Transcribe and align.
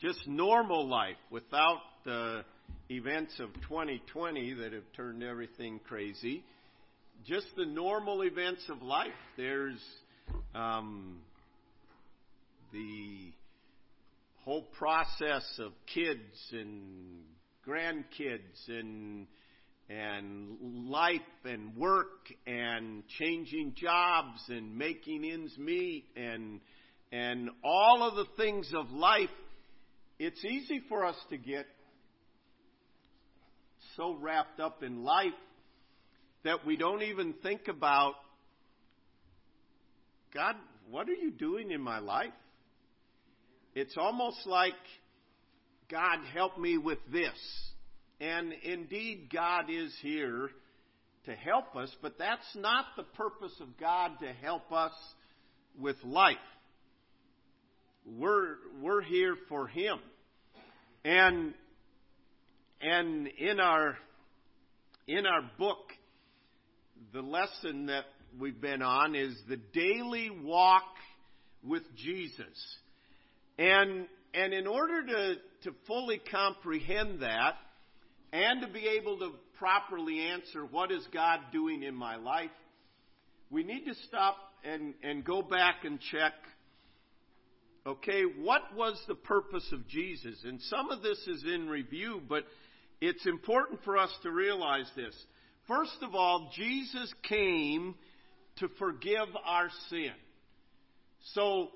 just 0.00 0.26
normal 0.26 0.88
life 0.88 1.16
without 1.30 1.80
the 2.04 2.42
events 2.88 3.38
of 3.38 3.52
2020 3.68 4.54
that 4.54 4.72
have 4.72 4.84
turned 4.96 5.22
everything 5.22 5.78
crazy. 5.86 6.42
Just 7.26 7.46
the 7.56 7.66
normal 7.66 8.22
events 8.22 8.62
of 8.70 8.80
life. 8.80 9.08
There's 9.36 9.78
um, 10.54 11.18
the 12.72 13.32
whole 14.44 14.62
process 14.78 15.44
of 15.58 15.72
kids 15.92 16.50
and 16.52 17.20
grandkids 17.68 18.68
and 18.68 19.26
and 19.90 20.88
life 20.88 21.20
and 21.44 21.76
work 21.76 22.32
and 22.46 23.02
changing 23.18 23.74
jobs 23.76 24.40
and 24.48 24.78
making 24.78 25.24
ends 25.30 25.52
meet 25.58 26.04
and 26.16 26.60
and 27.12 27.50
all 27.62 28.08
of 28.08 28.14
the 28.14 28.42
things 28.42 28.72
of 28.74 28.90
life 28.92 29.28
it's 30.20 30.44
easy 30.44 30.82
for 30.86 31.06
us 31.06 31.16
to 31.30 31.38
get 31.38 31.64
so 33.96 34.14
wrapped 34.20 34.60
up 34.60 34.82
in 34.82 35.02
life 35.02 35.32
that 36.44 36.66
we 36.66 36.76
don't 36.76 37.00
even 37.00 37.32
think 37.42 37.68
about 37.68 38.16
God, 40.34 40.56
what 40.90 41.08
are 41.08 41.14
you 41.14 41.30
doing 41.30 41.70
in 41.70 41.80
my 41.80 42.00
life? 42.00 42.34
It's 43.74 43.96
almost 43.96 44.46
like 44.46 44.74
God 45.90 46.18
help 46.34 46.58
me 46.58 46.76
with 46.76 46.98
this. 47.10 47.32
And 48.20 48.52
indeed, 48.62 49.30
God 49.32 49.70
is 49.70 49.90
here 50.02 50.50
to 51.24 51.34
help 51.34 51.74
us, 51.76 51.90
but 52.02 52.18
that's 52.18 52.54
not 52.54 52.84
the 52.98 53.04
purpose 53.04 53.54
of 53.58 53.68
God 53.78 54.12
to 54.20 54.30
help 54.34 54.70
us 54.70 54.92
with 55.78 55.96
life. 56.04 56.36
We're, 58.06 58.56
we're 58.80 59.02
here 59.02 59.36
for 59.48 59.66
Him. 59.66 59.98
And, 61.04 61.54
and 62.80 63.26
in 63.26 63.60
our, 63.60 63.96
in 65.06 65.26
our 65.26 65.42
book, 65.58 65.92
the 67.12 67.20
lesson 67.20 67.86
that 67.86 68.04
we've 68.38 68.60
been 68.60 68.82
on 68.82 69.14
is 69.14 69.34
the 69.48 69.56
daily 69.56 70.30
walk 70.30 70.84
with 71.62 71.82
Jesus. 71.96 72.76
And, 73.58 74.06
and 74.34 74.54
in 74.54 74.66
order 74.66 75.04
to, 75.06 75.34
to 75.64 75.76
fully 75.86 76.20
comprehend 76.30 77.20
that 77.20 77.54
and 78.32 78.62
to 78.62 78.68
be 78.68 78.86
able 79.00 79.18
to 79.18 79.32
properly 79.58 80.20
answer 80.20 80.64
what 80.64 80.90
is 80.90 81.06
God 81.12 81.40
doing 81.52 81.82
in 81.82 81.94
my 81.94 82.16
life, 82.16 82.50
we 83.50 83.62
need 83.62 83.84
to 83.84 83.94
stop 84.06 84.36
and, 84.64 84.94
and 85.02 85.24
go 85.24 85.42
back 85.42 85.84
and 85.84 85.98
check 86.00 86.32
okay, 87.86 88.22
what 88.22 88.62
was 88.76 89.00
the 89.08 89.14
purpose 89.14 89.66
of 89.72 89.86
Jesus? 89.88 90.36
And 90.44 90.60
some 90.62 90.90
of 90.90 91.02
this 91.02 91.18
is 91.26 91.44
in 91.44 91.68
review, 91.68 92.20
but 92.28 92.44
it's 93.00 93.26
important 93.26 93.80
for 93.84 93.96
us 93.96 94.10
to 94.22 94.30
realize 94.30 94.90
this. 94.96 95.14
First 95.66 95.96
of 96.02 96.14
all, 96.14 96.50
Jesus 96.54 97.12
came 97.28 97.94
to 98.56 98.68
forgive 98.78 99.28
our 99.44 99.68
sin. 99.88 100.12
So, 101.34 101.68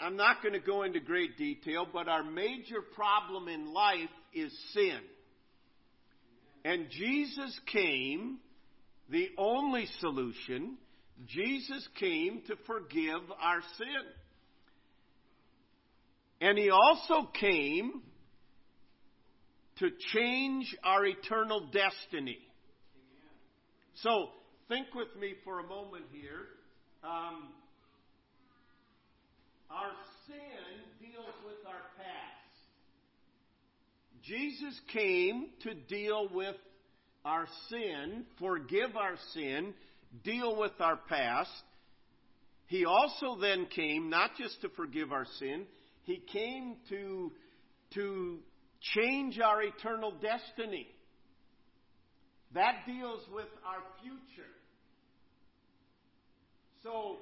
I'm 0.00 0.16
not 0.16 0.42
going 0.42 0.54
to 0.54 0.60
go 0.60 0.82
into 0.82 1.00
great 1.00 1.36
detail, 1.36 1.86
but 1.90 2.08
our 2.08 2.24
major 2.24 2.80
problem 2.94 3.48
in 3.48 3.72
life 3.72 4.10
is 4.32 4.52
sin. 4.72 4.98
And 6.64 6.88
Jesus 6.90 7.58
came, 7.72 8.38
the 9.10 9.28
only 9.36 9.86
solution, 10.00 10.78
Jesus 11.26 11.86
came 11.98 12.42
to 12.46 12.56
forgive 12.66 13.22
our 13.40 13.60
sin. 13.78 14.04
And 16.40 16.58
he 16.58 16.70
also 16.70 17.28
came 17.38 18.02
to 19.78 19.90
change 20.12 20.76
our 20.84 21.04
eternal 21.04 21.68
destiny. 21.72 22.38
So, 24.02 24.28
think 24.68 24.88
with 24.94 25.08
me 25.20 25.34
for 25.44 25.60
a 25.60 25.66
moment 25.66 26.04
here. 26.12 26.46
Um, 27.02 27.48
our 29.70 29.92
sin 30.26 30.84
deals 31.00 31.34
with 31.44 31.66
our 31.66 31.82
past. 31.96 32.34
Jesus 34.22 34.80
came 34.92 35.48
to 35.62 35.74
deal 35.74 36.28
with 36.32 36.56
our 37.24 37.46
sin, 37.68 38.24
forgive 38.38 38.96
our 38.96 39.16
sin, 39.32 39.74
deal 40.22 40.56
with 40.56 40.72
our 40.80 40.96
past. 40.96 41.50
He 42.66 42.84
also 42.84 43.36
then 43.40 43.66
came 43.66 44.10
not 44.10 44.30
just 44.38 44.60
to 44.62 44.68
forgive 44.70 45.12
our 45.12 45.26
sin, 45.38 45.66
he 46.04 46.22
came 46.32 46.76
to, 46.88 47.32
to 47.94 48.38
change 48.80 49.38
our 49.40 49.62
eternal 49.62 50.12
destiny. 50.12 50.86
That 52.54 52.86
deals 52.86 53.20
with 53.32 53.48
our 53.66 53.82
future. 54.02 54.48
So, 56.82 57.16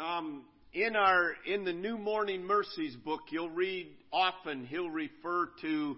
um, 0.00 0.44
in 0.72 0.96
our 0.96 1.32
in 1.46 1.64
the 1.64 1.72
New 1.72 1.98
Morning 1.98 2.44
Mercies 2.44 2.94
book, 2.96 3.20
you'll 3.30 3.50
read 3.50 3.88
often 4.12 4.64
he'll 4.64 4.90
refer 4.90 5.50
to 5.62 5.96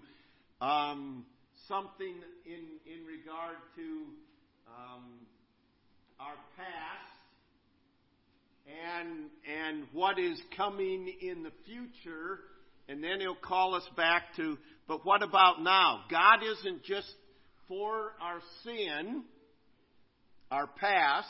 um, 0.59 1.25
something 1.67 2.15
in 2.45 2.91
in 2.91 3.05
regard 3.05 3.57
to 3.75 4.03
um, 4.67 5.03
our 6.21 6.35
past 6.55 7.11
and 8.93 9.29
and 9.49 9.87
what 9.91 10.19
is 10.19 10.39
coming 10.55 11.11
in 11.21 11.43
the 11.43 11.51
future, 11.65 12.39
and 12.87 13.03
then 13.03 13.19
he'll 13.19 13.35
call 13.35 13.75
us 13.75 13.87
back 13.97 14.35
to. 14.35 14.57
But 14.87 15.05
what 15.05 15.23
about 15.23 15.63
now? 15.63 16.01
God 16.11 16.39
isn't 16.43 16.83
just 16.83 17.11
for 17.67 18.13
our 18.21 18.39
sin, 18.63 19.23
our 20.51 20.67
past, 20.67 21.27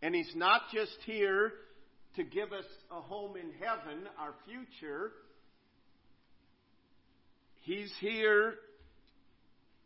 and 0.00 0.14
He's 0.14 0.32
not 0.34 0.62
just 0.72 0.96
here 1.04 1.52
to 2.16 2.24
give 2.24 2.52
us 2.52 2.64
a 2.90 3.00
home 3.00 3.36
in 3.36 3.50
heaven, 3.60 4.04
our 4.18 4.34
future. 4.46 5.12
He's 7.62 7.92
here 8.00 8.54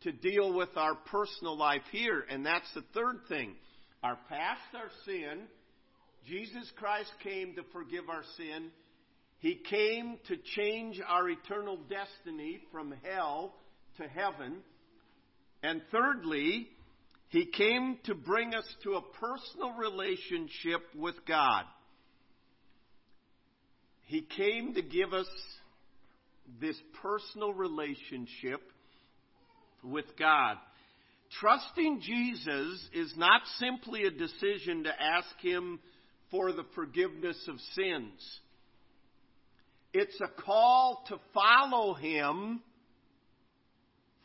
to 0.01 0.11
deal 0.11 0.53
with 0.53 0.69
our 0.75 0.95
personal 0.95 1.57
life 1.57 1.83
here, 1.91 2.23
and 2.29 2.45
that's 2.45 2.71
the 2.73 2.83
third 2.93 3.19
thing. 3.27 3.55
Our 4.03 4.17
past, 4.29 4.61
our 4.75 4.89
sin. 5.05 5.43
Jesus 6.27 6.71
Christ 6.77 7.11
came 7.23 7.55
to 7.55 7.63
forgive 7.71 8.09
our 8.09 8.23
sin. 8.37 8.69
He 9.39 9.55
came 9.55 10.17
to 10.27 10.37
change 10.55 10.99
our 11.07 11.29
eternal 11.29 11.77
destiny 11.89 12.59
from 12.71 12.93
hell 13.03 13.53
to 13.97 14.07
heaven. 14.07 14.57
And 15.63 15.81
thirdly, 15.91 16.67
He 17.29 17.45
came 17.45 17.97
to 18.05 18.15
bring 18.15 18.53
us 18.53 18.65
to 18.83 18.95
a 18.95 19.01
personal 19.01 19.73
relationship 19.73 20.81
with 20.95 21.15
God. 21.27 21.63
He 24.05 24.21
came 24.21 24.73
to 24.75 24.81
give 24.81 25.13
us 25.13 25.27
this 26.61 26.77
personal 27.01 27.53
relationship 27.53 28.61
with 29.83 30.05
God. 30.17 30.57
Trusting 31.39 32.01
Jesus 32.01 32.89
is 32.93 33.13
not 33.17 33.41
simply 33.59 34.03
a 34.05 34.11
decision 34.11 34.85
to 34.85 34.89
ask 35.01 35.27
Him 35.41 35.79
for 36.31 36.51
the 36.51 36.65
forgiveness 36.73 37.37
of 37.47 37.59
sins. 37.73 38.39
It's 39.93 40.19
a 40.21 40.41
call 40.41 41.03
to 41.09 41.17
follow 41.33 41.93
Him 41.93 42.61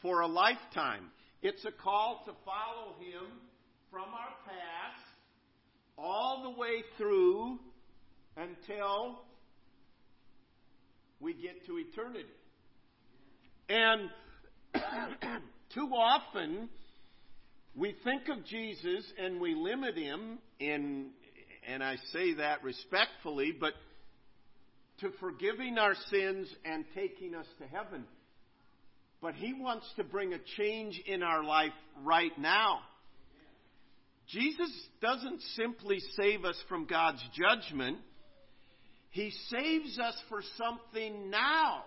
for 0.00 0.20
a 0.20 0.26
lifetime. 0.26 1.10
It's 1.42 1.64
a 1.64 1.72
call 1.72 2.22
to 2.26 2.32
follow 2.44 2.94
Him 3.00 3.26
from 3.90 4.04
our 4.04 4.34
past 4.44 5.12
all 5.98 6.42
the 6.44 6.60
way 6.60 6.82
through 6.96 7.58
until 8.36 9.20
we 11.20 11.34
get 11.34 11.64
to 11.66 11.78
eternity. 11.78 12.26
And 13.69 14.10
too 15.75 15.88
often, 15.94 16.69
we 17.74 17.94
think 18.04 18.28
of 18.28 18.44
Jesus 18.44 19.10
and 19.19 19.40
we 19.40 19.54
limit 19.54 19.96
him 19.96 20.38
in, 20.60 21.10
and 21.66 21.82
I 21.82 21.96
say 22.12 22.34
that 22.34 22.62
respectfully, 22.62 23.52
but 23.58 23.72
to 25.00 25.10
forgiving 25.19 25.78
our 25.78 25.94
sins 26.10 26.48
and 26.64 26.84
taking 26.94 27.34
us 27.34 27.46
to 27.58 27.66
heaven. 27.66 28.04
But 29.22 29.34
he 29.34 29.54
wants 29.54 29.86
to 29.96 30.04
bring 30.04 30.34
a 30.34 30.38
change 30.58 31.00
in 31.06 31.22
our 31.22 31.42
life 31.42 31.72
right 32.04 32.36
now. 32.38 32.80
Jesus 34.28 34.70
doesn't 35.00 35.40
simply 35.56 35.98
save 36.20 36.44
us 36.44 36.56
from 36.69 36.86
God's 36.86 37.22
judgment. 37.34 37.98
He 39.10 39.32
saves 39.48 39.98
us 39.98 40.14
for 40.28 40.42
something 40.56 41.30
now. 41.30 41.84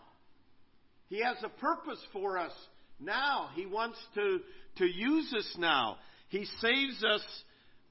He 1.10 1.22
has 1.22 1.38
a 1.44 1.50
purpose 1.50 2.04
for 2.12 2.38
us 2.38 2.52
now. 3.00 3.50
He 3.56 3.66
wants 3.66 3.98
to, 4.16 4.40
to 4.78 4.86
use 4.86 5.34
us 5.34 5.56
now. 5.58 5.98
He 6.30 6.46
saves 6.62 7.04
us 7.04 7.22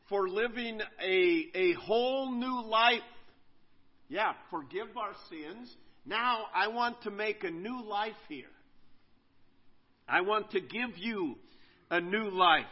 for 0.08 0.28
living 0.28 0.80
a, 1.02 1.46
a 1.54 1.72
whole 1.74 2.32
new 2.32 2.62
life. 2.62 3.00
Yeah, 4.08 4.32
forgive 4.50 4.96
our 4.96 5.14
sins 5.30 5.74
Now 6.04 6.44
I 6.54 6.68
want 6.68 7.02
to 7.02 7.10
make 7.10 7.42
a 7.44 7.50
new 7.50 7.82
life 7.84 8.12
here. 8.28 8.44
I 10.06 10.20
want 10.20 10.50
to 10.50 10.60
give 10.60 10.98
you 10.98 11.36
a 11.90 12.00
new 12.00 12.28
life. 12.30 12.64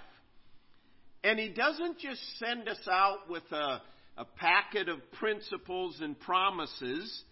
And 1.24 1.38
He 1.38 1.48
doesn't 1.48 1.98
just 1.98 2.20
send 2.38 2.68
us 2.68 2.86
out 2.90 3.30
with 3.30 3.44
a, 3.50 3.80
a 4.18 4.24
packet 4.36 4.88
of 4.88 4.98
principles 5.12 5.98
and 6.02 6.18
promises. 6.20 7.24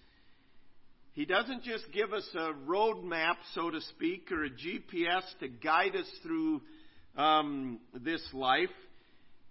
He 1.12 1.24
doesn't 1.24 1.64
just 1.64 1.84
give 1.92 2.12
us 2.12 2.28
a 2.34 2.52
roadmap, 2.68 3.34
so 3.54 3.70
to 3.70 3.80
speak, 3.80 4.30
or 4.30 4.44
a 4.44 4.50
GPS 4.50 5.22
to 5.40 5.48
guide 5.48 5.96
us 5.96 6.08
through 6.22 6.60
um, 7.16 7.80
this 7.92 8.22
life. 8.32 8.70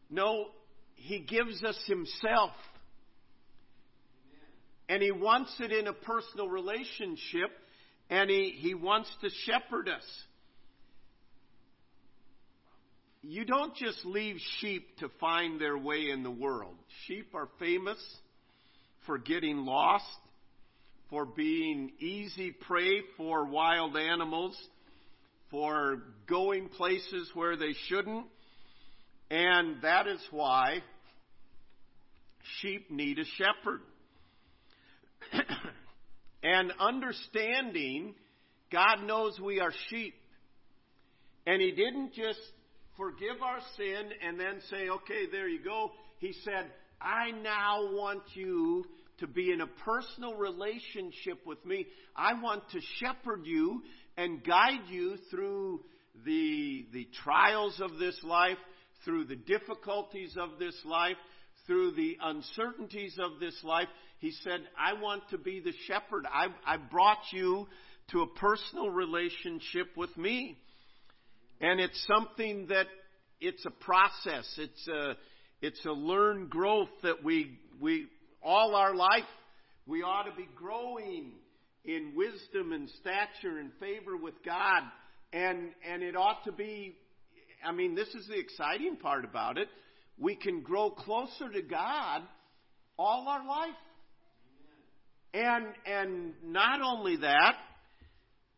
No, 0.10 0.48
He 0.96 1.20
gives 1.20 1.62
us 1.64 1.78
Himself. 1.86 2.52
And 4.88 5.04
He 5.04 5.12
wants 5.12 5.54
it 5.60 5.72
in 5.72 5.88
a 5.88 5.94
personal 5.94 6.48
relationship, 6.48 7.52
and 8.10 8.30
He, 8.30 8.56
he 8.58 8.74
wants 8.74 9.10
to 9.22 9.30
shepherd 9.46 9.90
us. 9.90 10.06
You 13.22 13.44
don't 13.44 13.76
just 13.76 14.06
leave 14.06 14.38
sheep 14.60 14.98
to 15.00 15.10
find 15.20 15.60
their 15.60 15.78
way 15.78 16.10
in 16.10 16.24
the 16.24 16.32
world. 16.32 16.76
Sheep 17.06 17.36
are 17.36 17.50
famous 17.60 17.98
for 19.06 19.18
getting 19.18 19.66
lost, 19.66 20.06
for 21.10 21.26
being 21.26 21.92
easy 22.00 22.52
prey 22.52 23.02
for 23.18 23.46
wild 23.46 23.98
animals, 23.98 24.56
for 25.50 26.04
going 26.28 26.70
places 26.70 27.30
where 27.34 27.58
they 27.58 27.74
shouldn't. 27.88 28.26
And 29.32 29.82
that 29.82 30.08
is 30.08 30.22
why 30.32 30.80
sheep 32.62 32.90
need 32.92 33.20
a 33.20 33.26
shepherd. 33.38 33.82
and 36.44 36.72
understanding 36.80 38.16
God 38.72 39.04
knows 39.04 39.40
we 39.40 39.60
are 39.60 39.74
sheep. 39.90 40.16
And 41.48 41.62
He 41.62 41.72
didn't 41.72 42.14
just 42.14 42.40
forgive 42.98 43.42
our 43.44 43.60
sin 43.78 44.10
and 44.26 44.40
then 44.40 44.62
say, 44.70 44.90
okay, 44.90 45.26
there 45.32 45.48
you 45.48 45.64
go. 45.64 45.92
He 46.20 46.34
said, 46.44 46.68
I 47.02 47.32
now 47.32 47.94
want 47.94 48.24
you 48.34 48.86
to 49.20 49.28
be 49.28 49.52
in 49.52 49.62
a 49.62 49.68
personal 49.68 50.36
relationship 50.36 51.46
with 51.46 51.64
me. 51.66 51.88
I 52.16 52.42
want 52.42 52.64
to 52.72 52.80
shepherd 53.00 53.46
you 53.46 53.82
and 54.18 54.44
guide 54.44 54.88
you 54.90 55.18
through 55.30 55.82
the, 56.26 56.86
the 56.92 57.08
trials 57.24 57.80
of 57.82 57.98
this 57.98 58.20
life, 58.24 58.58
through 59.06 59.26
the 59.26 59.36
difficulties 59.36 60.36
of 60.38 60.60
this 60.60 60.76
life, 60.86 61.18
through 61.66 61.92
the 61.92 62.18
uncertainties 62.22 63.18
of 63.20 63.40
this 63.40 63.56
life. 63.64 63.88
He 64.20 64.32
said, 64.44 64.62
I 64.78 65.02
want 65.02 65.24
to 65.30 65.38
be 65.38 65.60
the 65.60 65.74
shepherd. 65.88 66.26
I, 66.32 66.48
I 66.66 66.78
brought 66.78 67.20
you 67.32 67.68
to 68.12 68.22
a 68.22 68.28
personal 68.28 68.90
relationship 68.90 69.96
with 69.96 70.16
me. 70.18 70.58
And 71.62 71.80
it's 71.80 72.08
something 72.08 72.68
that 72.68 72.88
it's 73.40 73.66
a 73.66 73.72
process. 73.72 74.52
It's 74.58 74.88
a, 74.88 75.14
it's 75.62 75.86
a 75.86 75.92
learned 75.92 76.50
growth 76.50 76.90
that 77.04 77.24
we, 77.24 77.60
we, 77.80 78.08
all 78.42 78.76
our 78.76 78.96
life, 78.96 79.24
we 79.86 80.02
ought 80.04 80.24
to 80.24 80.36
be 80.36 80.48
growing 80.56 81.32
in 81.86 82.14
wisdom 82.16 82.74
and 82.74 82.90
stature 83.02 83.58
and 83.58 83.72
favor 83.80 84.16
with 84.18 84.36
God. 84.46 84.84
And, 85.34 85.70
and 85.90 86.04
it 86.04 86.16
ought 86.16 86.44
to 86.46 86.52
be, 86.52 86.96
I 87.66 87.72
mean, 87.72 87.96
this 87.96 88.10
is 88.10 88.28
the 88.28 88.38
exciting 88.38 88.98
part 88.98 89.26
about 89.26 89.58
it. 89.58 89.68
We 90.18 90.36
can 90.36 90.62
grow 90.62 90.92
closer 90.92 91.50
to 91.54 91.62
God 91.62 92.22
all 92.98 93.28
our 93.28 93.46
life. 93.48 93.70
And, 95.34 95.66
and 95.86 96.34
not 96.44 96.82
only 96.82 97.18
that, 97.18 97.56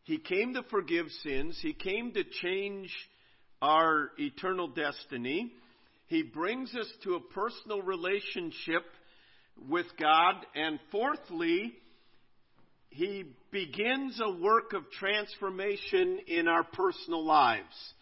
He 0.04 0.18
came 0.18 0.54
to 0.54 0.62
forgive 0.64 1.06
sins. 1.22 1.58
He 1.62 1.72
came 1.72 2.12
to 2.12 2.24
change 2.42 2.90
our 3.60 4.10
eternal 4.18 4.68
destiny. 4.68 5.52
He 6.06 6.22
brings 6.22 6.74
us 6.74 6.88
to 7.04 7.14
a 7.14 7.20
personal 7.20 7.82
relationship 7.82 8.82
with 9.68 9.86
God. 9.98 10.34
And 10.54 10.78
fourthly, 10.90 11.72
He 12.90 13.24
begins 13.50 14.20
a 14.22 14.30
work 14.30 14.72
of 14.72 14.90
transformation 14.98 16.20
in 16.26 16.48
our 16.48 16.64
personal 16.64 17.24
lives. 17.24 17.94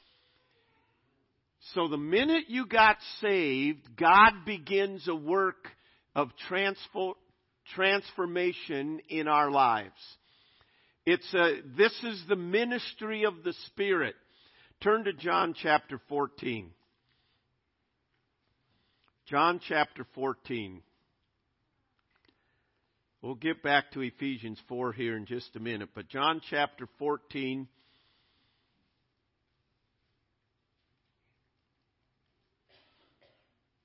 So 1.74 1.88
the 1.88 1.98
minute 1.98 2.44
you 2.48 2.66
got 2.66 2.96
saved, 3.20 3.96
God 3.96 4.44
begins 4.46 5.06
a 5.08 5.14
work 5.14 5.68
of 6.14 6.30
transfer, 6.48 7.12
transformation 7.74 9.00
in 9.08 9.28
our 9.28 9.50
lives. 9.50 9.92
It's 11.06 11.34
a, 11.34 11.60
this 11.76 11.92
is 12.02 12.24
the 12.28 12.36
ministry 12.36 13.24
of 13.24 13.42
the 13.44 13.54
Spirit. 13.66 14.14
Turn 14.82 15.04
to 15.04 15.12
John 15.12 15.54
chapter 15.60 16.00
14. 16.08 16.70
John 19.26 19.60
chapter 19.66 20.06
14. 20.14 20.82
We'll 23.22 23.34
get 23.34 23.62
back 23.62 23.92
to 23.92 24.00
Ephesians 24.00 24.58
4 24.66 24.94
here 24.94 25.14
in 25.14 25.26
just 25.26 25.54
a 25.54 25.60
minute, 25.60 25.90
but 25.94 26.08
John 26.08 26.40
chapter 26.48 26.88
14. 26.98 27.68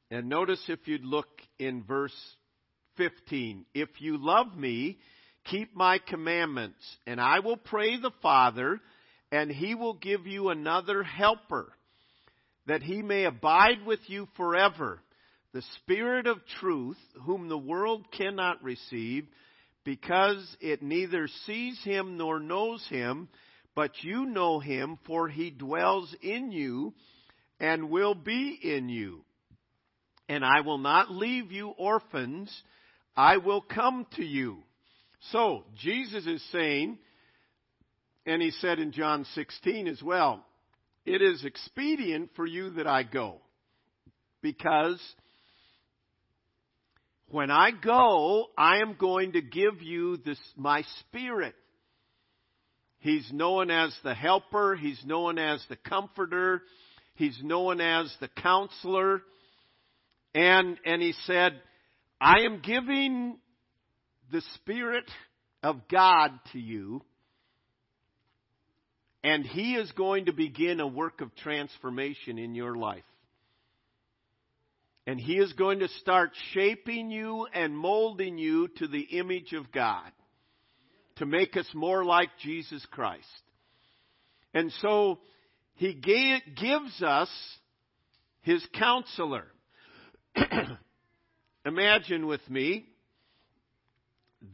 And 0.09 0.29
notice 0.29 0.63
if 0.69 0.87
you'd 0.87 1.03
look 1.03 1.27
in 1.59 1.83
verse 1.83 2.15
15. 2.95 3.65
If 3.73 3.89
you 3.99 4.17
love 4.17 4.55
me, 4.55 4.99
keep 5.43 5.75
my 5.75 5.99
commandments, 5.99 6.79
and 7.05 7.19
I 7.19 7.39
will 7.39 7.57
pray 7.57 7.99
the 7.99 8.13
Father, 8.21 8.79
and 9.33 9.51
he 9.51 9.75
will 9.75 9.95
give 9.95 10.27
you 10.27 10.47
another 10.47 11.03
helper, 11.03 11.73
that 12.67 12.81
he 12.81 13.01
may 13.01 13.25
abide 13.25 13.85
with 13.85 13.99
you 14.07 14.29
forever. 14.37 15.01
The 15.55 15.63
Spirit 15.77 16.27
of 16.27 16.45
truth, 16.59 16.97
whom 17.23 17.47
the 17.47 17.57
world 17.57 18.11
cannot 18.11 18.61
receive, 18.61 19.25
because 19.85 20.45
it 20.59 20.83
neither 20.83 21.29
sees 21.45 21.81
him 21.81 22.17
nor 22.17 22.41
knows 22.41 22.85
him, 22.89 23.29
but 23.73 23.91
you 24.01 24.25
know 24.25 24.59
him, 24.59 24.99
for 25.07 25.29
he 25.29 25.51
dwells 25.51 26.13
in 26.21 26.51
you 26.51 26.93
and 27.57 27.89
will 27.89 28.15
be 28.15 28.59
in 28.61 28.89
you. 28.89 29.23
And 30.27 30.43
I 30.43 30.59
will 30.59 30.77
not 30.77 31.09
leave 31.09 31.53
you 31.53 31.69
orphans, 31.69 32.53
I 33.15 33.37
will 33.37 33.61
come 33.61 34.05
to 34.17 34.25
you. 34.25 34.57
So, 35.31 35.63
Jesus 35.77 36.27
is 36.27 36.43
saying, 36.51 36.97
and 38.25 38.41
he 38.41 38.51
said 38.51 38.79
in 38.79 38.91
John 38.91 39.23
16 39.35 39.87
as 39.87 40.03
well, 40.03 40.45
it 41.05 41.21
is 41.21 41.45
expedient 41.45 42.31
for 42.35 42.45
you 42.45 42.71
that 42.71 42.87
I 42.87 43.03
go. 43.03 43.39
Because 44.41 44.99
when 47.35 47.51
I 47.51 47.71
go, 47.71 48.45
I 48.57 48.77
am 48.77 48.95
going 48.97 49.33
to 49.33 49.41
give 49.41 49.81
you 49.81 50.15
this, 50.15 50.39
my 50.55 50.83
spirit. 51.01 51.53
He's 52.99 53.29
known 53.29 53.69
as 53.69 53.93
the 54.05 54.13
helper. 54.13 54.77
He's 54.77 55.03
known 55.05 55.37
as 55.37 55.61
the 55.67 55.75
comforter. 55.75 56.61
He's 57.15 57.37
known 57.43 57.81
as 57.81 58.09
the 58.21 58.29
counselor. 58.29 59.21
And, 60.33 60.77
and 60.85 61.01
he 61.01 61.13
said, 61.25 61.59
I 62.21 62.43
am 62.45 62.61
giving 62.61 63.37
the 64.31 64.41
Spirit 64.55 65.11
of 65.61 65.89
God 65.91 66.31
to 66.53 66.59
you 66.59 67.01
and 69.25 69.45
He 69.45 69.73
is 69.73 69.91
going 69.91 70.27
to 70.27 70.31
begin 70.31 70.79
a 70.79 70.87
work 70.87 71.19
of 71.19 71.35
transformation 71.35 72.37
in 72.37 72.55
your 72.55 72.75
life. 72.77 73.03
And 75.07 75.19
He 75.19 75.37
is 75.37 75.53
going 75.53 75.79
to 75.79 75.87
start 75.87 76.31
shaping 76.53 77.11
you 77.11 77.47
and 77.53 77.77
molding 77.77 78.37
you 78.37 78.67
to 78.77 78.87
the 78.87 79.01
image 79.01 79.53
of 79.53 79.71
God 79.71 80.11
to 81.17 81.25
make 81.25 81.55
us 81.55 81.67
more 81.73 82.03
like 82.03 82.29
Jesus 82.41 82.85
Christ. 82.91 83.25
And 84.53 84.71
so 84.81 85.19
He 85.75 85.93
gives 85.93 87.03
us 87.03 87.29
His 88.41 88.65
counselor. 88.73 89.45
Imagine 91.65 92.27
with 92.27 92.47
me 92.49 92.85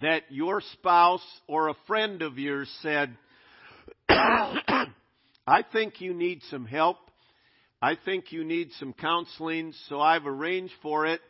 that 0.02 0.24
your 0.30 0.62
spouse 0.74 1.26
or 1.48 1.68
a 1.68 1.76
friend 1.88 2.22
of 2.22 2.38
yours 2.38 2.72
said, 2.82 3.16
I 4.10 4.86
think 5.74 6.00
you 6.00 6.14
need 6.14 6.42
some 6.50 6.66
help. 6.66 6.98
I 7.82 7.96
think 7.96 8.32
you 8.32 8.44
need 8.44 8.72
some 8.74 8.94
counseling, 8.94 9.74
so 9.90 10.00
I've 10.00 10.28
arranged 10.28 10.74
for 10.82 11.08
it. 11.08 11.22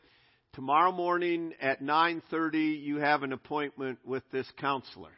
Tomorrow 0.53 0.91
morning 0.91 1.53
at 1.61 1.81
9:30 1.81 2.81
you 2.81 2.97
have 2.97 3.23
an 3.23 3.31
appointment 3.31 3.99
with 4.05 4.23
this 4.31 4.51
counselor. 4.57 5.13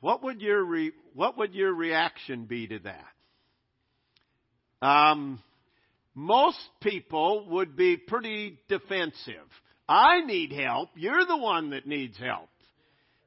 What 0.00 0.22
would 0.22 0.40
your 0.40 0.64
re, 0.64 0.92
what 1.12 1.36
would 1.36 1.54
your 1.54 1.74
reaction 1.74 2.46
be 2.46 2.66
to 2.68 2.78
that? 2.80 3.12
Um, 4.86 5.42
most 6.14 6.58
people 6.80 7.46
would 7.50 7.76
be 7.76 7.98
pretty 7.98 8.58
defensive. 8.68 9.48
I 9.86 10.22
need 10.24 10.52
help. 10.52 10.90
You're 10.96 11.26
the 11.26 11.36
one 11.36 11.70
that 11.70 11.86
needs 11.86 12.16
help. 12.16 12.48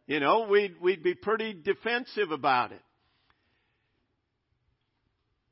You 0.07 0.19
know, 0.19 0.47
we'd, 0.47 0.81
we'd 0.81 1.03
be 1.03 1.13
pretty 1.13 1.53
defensive 1.53 2.31
about 2.31 2.71
it. 2.71 2.81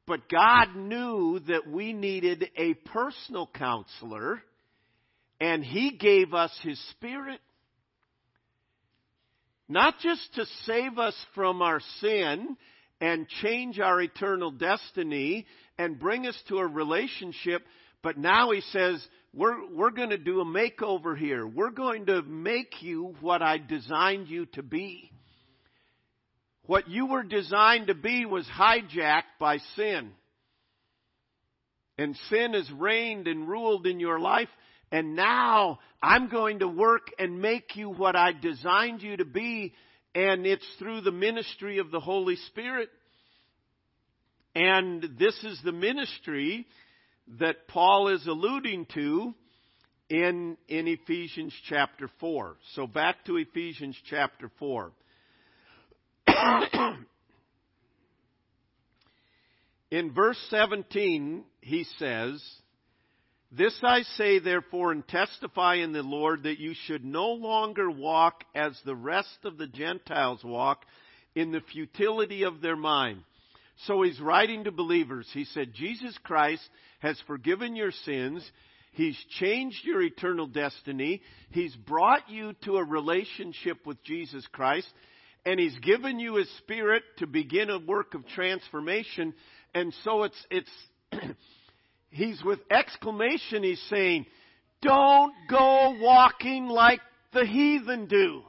But 0.07 0.29
God 0.29 0.75
knew 0.75 1.39
that 1.47 1.69
we 1.69 1.91
needed 1.91 2.49
a 2.55 2.73
personal 2.73 3.49
counselor, 3.53 4.41
and 5.41 5.63
He 5.63 5.91
gave 5.91 6.33
us 6.33 6.57
His 6.63 6.81
Spirit. 6.91 7.41
Not 9.67 9.99
just 9.99 10.33
to 10.35 10.45
save 10.63 10.97
us 10.97 11.13
from 11.35 11.61
our 11.61 11.81
sin 11.99 12.55
and 13.01 13.27
change 13.41 13.81
our 13.81 14.01
eternal 14.01 14.49
destiny 14.49 15.45
and 15.77 15.99
bring 15.99 16.25
us 16.25 16.41
to 16.47 16.59
a 16.59 16.65
relationship, 16.65 17.63
but 18.01 18.17
now 18.17 18.51
He 18.51 18.61
says, 18.61 19.05
we're, 19.33 19.69
we're 19.73 19.91
going 19.91 20.11
to 20.11 20.17
do 20.17 20.39
a 20.39 20.45
makeover 20.45 21.17
here. 21.17 21.45
We're 21.45 21.69
going 21.69 22.05
to 22.05 22.21
make 22.21 22.81
you 22.81 23.13
what 23.19 23.41
I 23.41 23.57
designed 23.57 24.29
you 24.29 24.45
to 24.53 24.63
be. 24.63 25.11
What 26.67 26.89
you 26.89 27.07
were 27.07 27.23
designed 27.23 27.87
to 27.87 27.95
be 27.95 28.25
was 28.25 28.45
hijacked 28.45 29.39
by 29.39 29.57
sin. 29.75 30.11
And 31.97 32.15
sin 32.29 32.53
has 32.53 32.69
reigned 32.71 33.27
and 33.27 33.47
ruled 33.47 33.87
in 33.87 33.99
your 33.99 34.19
life. 34.19 34.49
And 34.91 35.15
now 35.15 35.79
I'm 36.03 36.29
going 36.29 36.59
to 36.59 36.67
work 36.67 37.07
and 37.17 37.41
make 37.41 37.75
you 37.75 37.89
what 37.89 38.15
I 38.15 38.33
designed 38.33 39.01
you 39.01 39.17
to 39.17 39.25
be. 39.25 39.73
And 40.13 40.45
it's 40.45 40.67
through 40.77 41.01
the 41.01 41.11
ministry 41.11 41.79
of 41.79 41.89
the 41.89 41.99
Holy 41.99 42.35
Spirit. 42.35 42.89
And 44.53 45.01
this 45.17 45.41
is 45.43 45.59
the 45.63 45.71
ministry 45.71 46.67
that 47.39 47.67
Paul 47.67 48.09
is 48.09 48.25
alluding 48.27 48.87
to 48.93 49.33
in, 50.09 50.57
in 50.67 50.87
Ephesians 50.87 51.53
chapter 51.69 52.09
4. 52.19 52.55
So 52.75 52.87
back 52.87 53.25
to 53.25 53.37
Ephesians 53.37 53.97
chapter 54.09 54.49
4. 54.59 54.91
in 59.91 60.13
verse 60.13 60.37
17, 60.49 61.43
he 61.61 61.85
says, 61.97 62.43
This 63.51 63.77
I 63.83 64.01
say 64.01 64.39
therefore 64.39 64.91
and 64.91 65.07
testify 65.07 65.75
in 65.75 65.93
the 65.93 66.03
Lord 66.03 66.43
that 66.43 66.59
you 66.59 66.73
should 66.85 67.05
no 67.05 67.29
longer 67.29 67.89
walk 67.89 68.43
as 68.55 68.79
the 68.85 68.95
rest 68.95 69.39
of 69.43 69.57
the 69.57 69.67
Gentiles 69.67 70.43
walk 70.43 70.83
in 71.35 71.51
the 71.51 71.61
futility 71.71 72.43
of 72.43 72.61
their 72.61 72.75
mind. 72.75 73.21
So 73.85 74.01
he's 74.01 74.19
writing 74.19 74.63
to 74.63 74.71
believers. 74.71 75.29
He 75.33 75.45
said, 75.45 75.73
Jesus 75.73 76.17
Christ 76.23 76.67
has 76.99 77.21
forgiven 77.27 77.75
your 77.75 77.91
sins. 77.91 78.49
He's 78.93 79.17
changed 79.39 79.85
your 79.85 80.01
eternal 80.01 80.47
destiny. 80.47 81.21
He's 81.51 81.75
brought 81.75 82.27
you 82.27 82.53
to 82.63 82.77
a 82.77 82.83
relationship 82.83 83.85
with 83.85 84.03
Jesus 84.03 84.45
Christ. 84.51 84.87
And 85.47 85.61
He's 85.61 85.79
given 85.79 86.19
you 86.19 86.35
His 86.35 86.49
Spirit 86.57 87.03
to 87.19 87.25
begin 87.25 87.69
a 87.69 87.79
work 87.79 88.15
of 88.15 88.27
transformation. 88.27 89.33
And 89.73 89.93
so 90.03 90.23
it's, 90.23 90.45
it's, 90.51 90.69
He's 92.09 92.43
with 92.43 92.59
exclamation, 92.69 93.63
He's 93.63 93.81
saying, 93.89 94.25
don't 94.81 95.33
go 95.49 95.95
walking 96.01 96.67
like 96.67 96.99
the 97.33 97.45
heathen 97.45 98.07
do. 98.07 98.41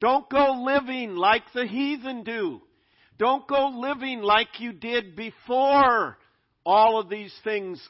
Don't 0.00 0.28
go 0.28 0.64
living 0.66 1.14
like 1.14 1.44
the 1.54 1.64
heathen 1.64 2.24
do. 2.24 2.60
Don't 3.16 3.46
go 3.46 3.68
living 3.68 4.20
like 4.20 4.48
you 4.58 4.72
did 4.72 5.14
before 5.14 6.18
all 6.66 6.98
of 6.98 7.08
these 7.08 7.32
things 7.44 7.80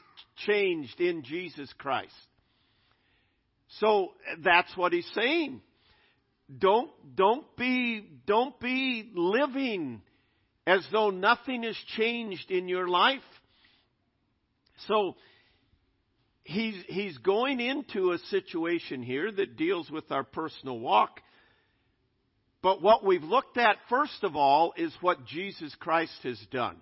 changed 0.45 1.01
in 1.01 1.23
Jesus 1.23 1.73
Christ. 1.79 2.13
So 3.79 4.11
that's 4.43 4.77
what 4.77 4.93
he's 4.93 5.09
saying. 5.15 5.61
Don't, 6.55 6.91
don't 7.15 7.45
be, 7.57 8.07
don't 8.25 8.59
be 8.59 9.09
living 9.15 10.01
as 10.67 10.85
though 10.91 11.09
nothing 11.09 11.63
has 11.63 11.77
changed 11.97 12.51
in 12.51 12.67
your 12.67 12.87
life. 12.87 13.21
So, 14.87 15.15
he's, 16.43 16.75
he's 16.87 17.17
going 17.19 17.59
into 17.59 18.11
a 18.11 18.19
situation 18.29 19.03
here 19.03 19.31
that 19.31 19.57
deals 19.57 19.89
with 19.89 20.11
our 20.11 20.23
personal 20.23 20.79
walk. 20.79 21.19
But 22.61 22.81
what 22.81 23.03
we've 23.03 23.23
looked 23.23 23.57
at 23.57 23.77
first 23.89 24.23
of 24.23 24.35
all 24.35 24.73
is 24.77 24.93
what 25.01 25.25
Jesus 25.25 25.73
Christ 25.79 26.17
has 26.23 26.39
done. 26.51 26.77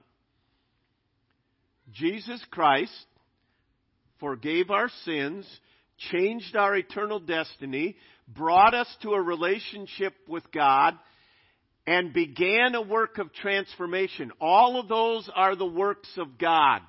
Jesus 1.92 2.42
Christ 2.52 2.92
forgave 4.20 4.72
our 4.72 4.90
sins, 5.04 5.46
changed 6.12 6.56
our 6.56 6.76
eternal 6.76 7.20
destiny, 7.20 7.98
brought 8.28 8.74
us 8.74 8.88
to 9.02 9.12
a 9.12 9.22
relationship 9.22 10.14
with 10.28 10.44
God, 10.52 10.98
and 11.86 12.14
began 12.14 12.76
a 12.76 12.82
work 12.82 13.18
of 13.18 13.34
transformation. 13.34 14.32
All 14.40 14.80
of 14.80 14.88
those 14.88 15.30
are 15.36 15.56
the 15.56 15.66
works 15.66 16.10
of 16.18 16.38
God. 16.38 16.82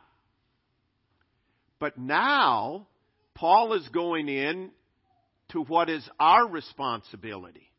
But 1.81 1.99
now, 1.99 2.87
Paul 3.35 3.75
is 3.75 3.88
going 3.88 4.29
in 4.29 4.71
to 5.50 5.62
what 5.62 5.91
is 5.91 6.09
our 6.21 6.49
responsibility. 6.49 7.71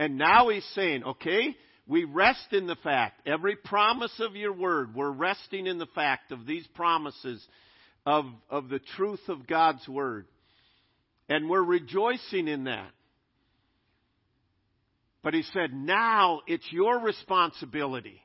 And 0.00 0.18
now 0.18 0.48
he's 0.48 0.66
saying, 0.74 1.04
okay, 1.04 1.56
we 1.86 2.04
rest 2.04 2.52
in 2.52 2.66
the 2.66 2.76
fact, 2.76 3.26
every 3.26 3.56
promise 3.56 4.12
of 4.20 4.36
your 4.36 4.52
word, 4.52 4.94
we're 4.94 5.10
resting 5.10 5.66
in 5.66 5.78
the 5.78 5.86
fact 5.86 6.32
of 6.32 6.46
these 6.46 6.66
promises 6.74 7.44
of, 8.04 8.26
of 8.50 8.68
the 8.68 8.80
truth 8.96 9.22
of 9.28 9.46
God's 9.46 9.86
word. 9.88 10.26
And 11.28 11.48
we're 11.48 11.62
rejoicing 11.62 12.48
in 12.48 12.64
that. 12.64 12.90
But 15.22 15.34
he 15.34 15.42
said, 15.42 15.72
now 15.74 16.40
it's 16.46 16.66
your 16.70 17.00
responsibility. 17.00 18.22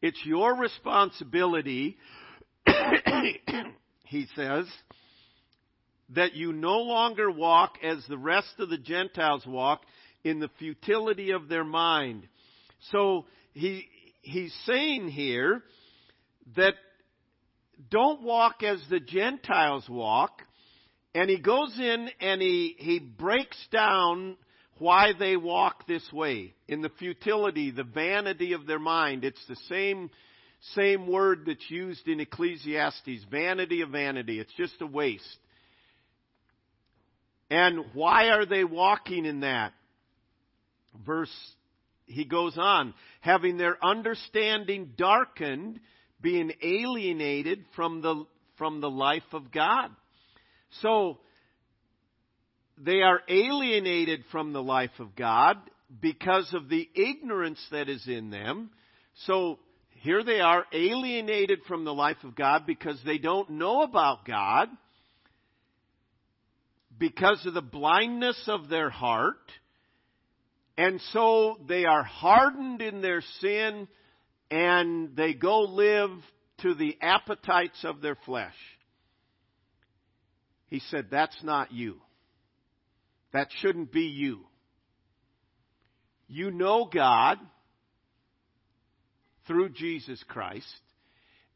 It's 0.00 0.20
your 0.24 0.56
responsibility, 0.56 1.98
he 4.04 4.26
says, 4.36 4.66
that 6.10 6.34
you 6.34 6.52
no 6.52 6.78
longer 6.78 7.30
walk 7.30 7.74
as 7.82 8.04
the 8.08 8.18
rest 8.18 8.54
of 8.58 8.70
the 8.70 8.78
Gentiles 8.78 9.44
walk 9.46 9.82
in 10.24 10.38
the 10.38 10.50
futility 10.58 11.32
of 11.32 11.48
their 11.48 11.64
mind. 11.64 12.28
So 12.92 13.26
he, 13.52 13.86
he's 14.22 14.54
saying 14.66 15.08
here 15.08 15.62
that 16.56 16.74
don't 17.90 18.22
walk 18.22 18.62
as 18.62 18.80
the 18.88 19.00
Gentiles 19.00 19.88
walk. 19.88 20.42
And 21.18 21.28
he 21.28 21.38
goes 21.38 21.76
in 21.76 22.08
and 22.20 22.40
he, 22.40 22.76
he 22.78 23.00
breaks 23.00 23.58
down 23.72 24.36
why 24.78 25.14
they 25.18 25.36
walk 25.36 25.84
this 25.88 26.12
way. 26.12 26.54
In 26.68 26.80
the 26.80 26.90
futility, 26.90 27.72
the 27.72 27.82
vanity 27.82 28.52
of 28.52 28.68
their 28.68 28.78
mind. 28.78 29.24
It's 29.24 29.44
the 29.48 29.56
same, 29.68 30.10
same 30.76 31.10
word 31.10 31.42
that's 31.44 31.68
used 31.68 32.06
in 32.06 32.20
Ecclesiastes. 32.20 33.24
Vanity 33.32 33.80
of 33.80 33.88
vanity. 33.88 34.38
It's 34.38 34.54
just 34.56 34.80
a 34.80 34.86
waste. 34.86 35.24
And 37.50 37.86
why 37.94 38.28
are 38.28 38.46
they 38.46 38.62
walking 38.62 39.24
in 39.24 39.40
that? 39.40 39.72
verse, 41.04 41.34
he 42.06 42.24
goes 42.24 42.56
on, 42.56 42.94
having 43.22 43.56
their 43.56 43.84
understanding 43.84 44.92
darkened, 44.96 45.80
being 46.20 46.52
alienated 46.62 47.64
from 47.74 48.02
the, 48.02 48.24
from 48.56 48.80
the 48.80 48.90
life 48.90 49.22
of 49.32 49.50
God. 49.50 49.90
So, 50.82 51.18
they 52.76 53.02
are 53.02 53.20
alienated 53.28 54.24
from 54.30 54.52
the 54.52 54.62
life 54.62 54.98
of 54.98 55.16
God 55.16 55.56
because 56.00 56.52
of 56.54 56.68
the 56.68 56.88
ignorance 56.94 57.64
that 57.70 57.88
is 57.88 58.06
in 58.06 58.30
them. 58.30 58.70
So, 59.26 59.58
here 60.00 60.22
they 60.22 60.40
are 60.40 60.64
alienated 60.72 61.60
from 61.66 61.84
the 61.84 61.94
life 61.94 62.22
of 62.22 62.36
God 62.36 62.66
because 62.66 63.00
they 63.04 63.18
don't 63.18 63.50
know 63.50 63.82
about 63.82 64.24
God, 64.24 64.68
because 66.96 67.44
of 67.46 67.54
the 67.54 67.62
blindness 67.62 68.40
of 68.46 68.68
their 68.68 68.90
heart, 68.90 69.36
and 70.76 71.00
so 71.12 71.58
they 71.68 71.84
are 71.84 72.04
hardened 72.04 72.80
in 72.80 73.02
their 73.02 73.22
sin 73.40 73.88
and 74.48 75.16
they 75.16 75.34
go 75.34 75.62
live 75.62 76.10
to 76.58 76.74
the 76.74 76.96
appetites 77.02 77.84
of 77.84 78.00
their 78.00 78.16
flesh. 78.24 78.54
He 80.68 80.80
said, 80.90 81.06
That's 81.10 81.42
not 81.42 81.72
you. 81.72 81.96
That 83.32 83.48
shouldn't 83.60 83.92
be 83.92 84.02
you. 84.02 84.40
You 86.26 86.50
know 86.50 86.88
God 86.92 87.38
through 89.46 89.70
Jesus 89.70 90.22
Christ. 90.28 90.66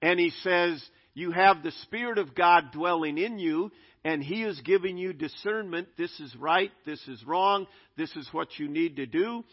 And 0.01 0.19
he 0.19 0.31
says, 0.43 0.83
You 1.15 1.31
have 1.31 1.63
the 1.63 1.73
Spirit 1.83 2.19
of 2.19 2.35
God 2.35 2.73
dwelling 2.73 3.19
in 3.19 3.39
you, 3.39 3.71
and 4.05 4.23
He 4.23 4.43
is 4.43 4.61
giving 4.63 4.97
you 4.97 5.13
discernment. 5.13 5.89
This 5.97 6.19
is 6.19 6.35
right. 6.37 6.73
This 6.85 7.01
is 7.07 7.25
wrong. 7.25 7.67
This 7.97 8.15
is 8.17 8.29
what 8.33 8.49
you 8.59 8.69
need 8.69 8.97
to 8.97 9.07
do. 9.07 9.45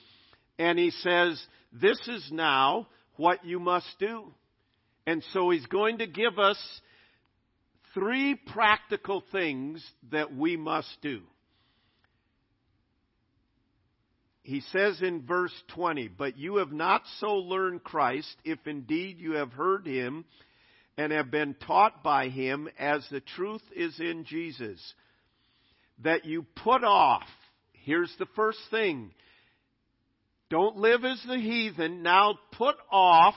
And 0.58 0.80
He 0.80 0.92
says, 0.92 1.42
this 1.72 2.00
is 2.08 2.30
now 2.32 2.88
what 3.16 3.46
you 3.46 3.60
must 3.60 3.88
do. 4.00 4.26
And 5.06 5.24
so 5.34 5.50
He's 5.50 5.66
going 5.68 6.00
to 6.00 6.08
give 6.08 6.40
us 6.40 6.58
three 7.94 8.36
practical 8.36 9.24
things 9.32 9.86
that 10.12 10.36
we 10.36 10.58
must 10.58 10.90
do. 11.02 11.22
he 14.50 14.62
says 14.72 15.00
in 15.04 15.22
verse 15.28 15.54
20, 15.76 16.08
But 16.08 16.36
you 16.38 16.56
have 16.56 16.72
not 16.72 17.04
so 17.20 17.36
learned 17.36 17.84
Christ, 17.84 18.36
if 18.44 18.58
indeed 18.66 19.20
you 19.20 19.34
have 19.34 19.54
heard 19.54 19.86
him 19.86 20.26
and 20.98 21.12
have 21.12 21.30
been 21.30 21.54
taught 21.54 22.04
by 22.04 22.30
him, 22.30 22.68
as 22.80 23.06
the 23.12 23.20
truth 23.20 23.62
is 23.76 24.00
in 24.00 24.26
Jesus, 24.26 24.82
that 26.04 26.26
you 26.26 26.48
put 26.64 26.84
off. 26.84 27.28
Here's 27.74 28.14
the 28.18 28.26
first 28.36 28.58
thing. 28.72 29.12
Don't 30.50 30.78
live 30.78 31.06
as 31.06 31.24
the 31.28 31.38
heathen. 31.38 32.02
Now 32.02 32.40
put 32.54 32.76
off 32.92 33.36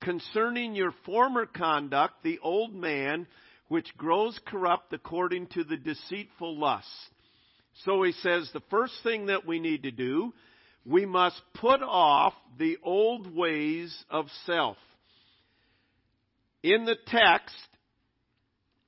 concerning 0.00 0.74
your 0.74 0.94
former 1.04 1.44
conduct 1.44 2.22
the 2.22 2.38
old 2.38 2.74
man 2.74 3.26
which 3.68 3.96
grows 3.96 4.38
corrupt 4.46 4.92
according 4.92 5.46
to 5.48 5.64
the 5.64 5.76
deceitful 5.76 6.58
lusts. 6.58 7.08
So 7.84 8.02
he 8.02 8.12
says 8.12 8.50
the 8.52 8.62
first 8.70 8.94
thing 9.02 9.26
that 9.26 9.46
we 9.46 9.60
need 9.60 9.84
to 9.84 9.90
do, 9.90 10.32
we 10.84 11.06
must 11.06 11.40
put 11.54 11.82
off 11.82 12.32
the 12.58 12.78
old 12.82 13.34
ways 13.34 13.96
of 14.10 14.26
self. 14.46 14.76
In 16.62 16.86
the 16.86 16.96
text 17.06 17.54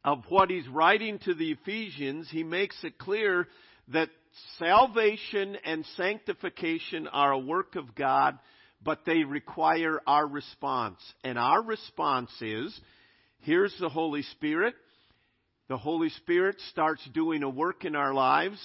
of 0.05 0.25
what 0.29 0.51
he's 0.51 0.67
writing 0.67 1.19
to 1.21 1.35
the 1.35 1.53
Ephesians, 1.53 2.29
he 2.31 2.43
makes 2.43 2.83
it 2.83 2.99
clear 2.99 3.47
that 3.89 4.09
salvation 4.59 5.57
and 5.65 5.85
sanctification 5.97 7.07
are 7.07 7.33
a 7.33 7.39
work 7.39 7.77
of 7.77 7.95
God, 7.95 8.39
but 8.83 9.01
they 9.05 9.25
require 9.25 10.01
our 10.07 10.27
response. 10.27 10.99
And 11.23 11.39
our 11.39 11.63
response 11.63 12.31
is, 12.41 12.79
here's 13.41 13.77
the 13.81 13.89
Holy 13.89 14.23
Spirit. 14.23 14.75
The 15.69 15.77
Holy 15.77 16.09
Spirit 16.11 16.57
starts 16.71 17.07
doing 17.13 17.43
a 17.43 17.49
work 17.49 17.85
in 17.85 17.95
our 17.95 18.13
lives, 18.13 18.59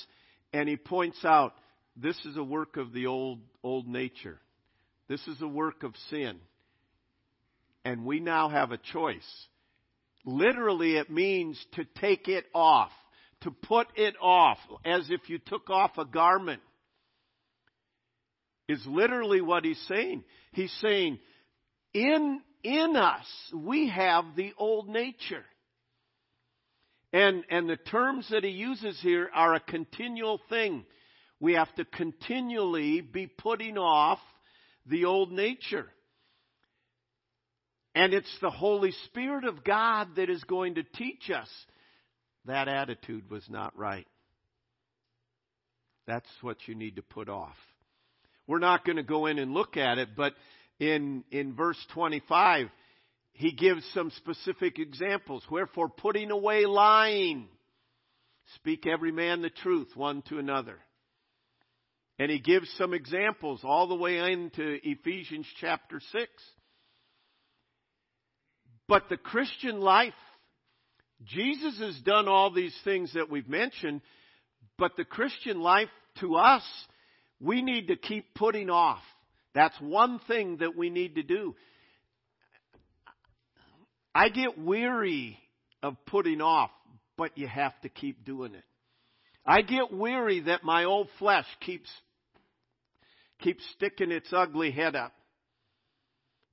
and 0.53 0.67
he 0.67 0.77
points 0.77 1.23
out, 1.23 1.53
this 1.95 2.17
is 2.25 2.35
a 2.35 2.43
work 2.43 2.77
of 2.77 2.91
the 2.91 3.07
old, 3.07 3.39
old 3.63 3.87
nature. 3.87 4.39
This 5.07 5.25
is 5.27 5.41
a 5.41 5.47
work 5.47 5.83
of 5.83 5.93
sin. 6.09 6.37
And 7.83 8.05
we 8.05 8.19
now 8.19 8.49
have 8.49 8.71
a 8.71 8.77
choice. 8.77 9.47
Literally, 10.25 10.97
it 10.97 11.11
means 11.11 11.63
to 11.73 11.85
take 11.99 12.27
it 12.27 12.45
off 12.53 12.91
to 13.45 13.51
put 13.51 13.87
it 13.95 14.15
off 14.19 14.57
as 14.83 15.07
if 15.09 15.29
you 15.29 15.37
took 15.37 15.69
off 15.69 15.91
a 15.99 16.05
garment 16.05 16.61
is 18.67 18.83
literally 18.87 19.39
what 19.39 19.63
he's 19.63 19.81
saying. 19.87 20.23
He's 20.51 20.75
saying, 20.81 21.19
in, 21.93 22.41
in 22.65 22.95
us, 22.95 23.25
we 23.53 23.89
have 23.89 24.25
the 24.35 24.53
old 24.57 24.89
nature. 24.89 25.45
And, 27.13 27.45
and 27.49 27.69
the 27.69 27.77
terms 27.77 28.27
that 28.31 28.43
he 28.43 28.49
uses 28.49 28.99
here 29.01 29.29
are 29.33 29.53
a 29.53 29.59
continual 29.59 30.41
thing. 30.49 30.85
We 31.39 31.53
have 31.53 31.73
to 31.75 31.85
continually 31.85 33.01
be 33.01 33.27
putting 33.27 33.77
off 33.77 34.19
the 34.85 35.05
old 35.05 35.31
nature. 35.31 35.85
And 37.93 38.13
it's 38.13 38.37
the 38.41 38.49
Holy 38.49 38.91
Spirit 39.05 39.45
of 39.45 39.63
God 39.63 40.15
that 40.17 40.29
is 40.29 40.43
going 40.43 40.75
to 40.75 40.83
teach 40.83 41.29
us 41.29 41.49
that 42.45 42.67
attitude 42.67 43.29
was 43.29 43.43
not 43.49 43.77
right. 43.77 44.07
That's 46.05 46.27
what 46.41 46.57
you 46.67 46.75
need 46.75 46.97
to 46.97 47.01
put 47.01 47.29
off. 47.29 47.55
We're 48.47 48.59
not 48.59 48.85
going 48.85 48.97
to 48.97 49.03
go 49.03 49.25
in 49.25 49.39
and 49.39 49.53
look 49.53 49.77
at 49.77 49.97
it, 49.97 50.09
but 50.15 50.33
in, 50.79 51.23
in 51.31 51.53
verse 51.53 51.77
25, 51.93 52.67
he 53.33 53.51
gives 53.51 53.83
some 53.93 54.11
specific 54.11 54.79
examples. 54.79 55.43
Wherefore, 55.49 55.89
putting 55.89 56.31
away 56.31 56.65
lying, 56.65 57.47
speak 58.55 58.85
every 58.85 59.11
man 59.11 59.41
the 59.41 59.49
truth 59.49 59.89
one 59.95 60.21
to 60.29 60.37
another. 60.37 60.77
And 62.17 62.31
he 62.31 62.39
gives 62.39 62.69
some 62.77 62.93
examples 62.93 63.61
all 63.63 63.87
the 63.87 63.95
way 63.95 64.31
into 64.31 64.77
Ephesians 64.83 65.47
chapter 65.59 65.99
6. 65.99 66.29
But 68.87 69.09
the 69.09 69.17
Christian 69.17 69.81
life 69.81 70.13
Jesus 71.23 71.79
has 71.79 71.97
done 72.01 72.27
all 72.27 72.51
these 72.51 72.75
things 72.83 73.13
that 73.13 73.29
we've 73.29 73.47
mentioned, 73.47 74.01
but 74.77 74.91
the 74.97 75.05
Christian 75.05 75.59
life 75.61 75.89
to 76.19 76.35
us, 76.35 76.63
we 77.39 77.61
need 77.61 77.87
to 77.87 77.95
keep 77.95 78.33
putting 78.35 78.69
off. 78.69 79.01
That's 79.55 79.79
one 79.79 80.19
thing 80.27 80.57
that 80.57 80.77
we 80.77 80.89
need 80.89 81.15
to 81.15 81.23
do. 81.23 81.55
I 84.13 84.29
get 84.29 84.59
weary 84.59 85.39
of 85.81 85.95
putting 86.05 86.41
off, 86.41 86.71
but 87.17 87.37
you 87.37 87.47
have 87.47 87.79
to 87.81 87.89
keep 87.89 88.25
doing 88.25 88.53
it. 88.53 88.63
I 89.45 89.61
get 89.61 89.93
weary 89.93 90.41
that 90.41 90.63
my 90.63 90.83
old 90.83 91.07
flesh 91.19 91.45
keeps 91.61 91.89
keeps 93.39 93.63
sticking 93.75 94.11
its 94.11 94.31
ugly 94.31 94.71
head 94.71 94.95
up. 94.95 95.13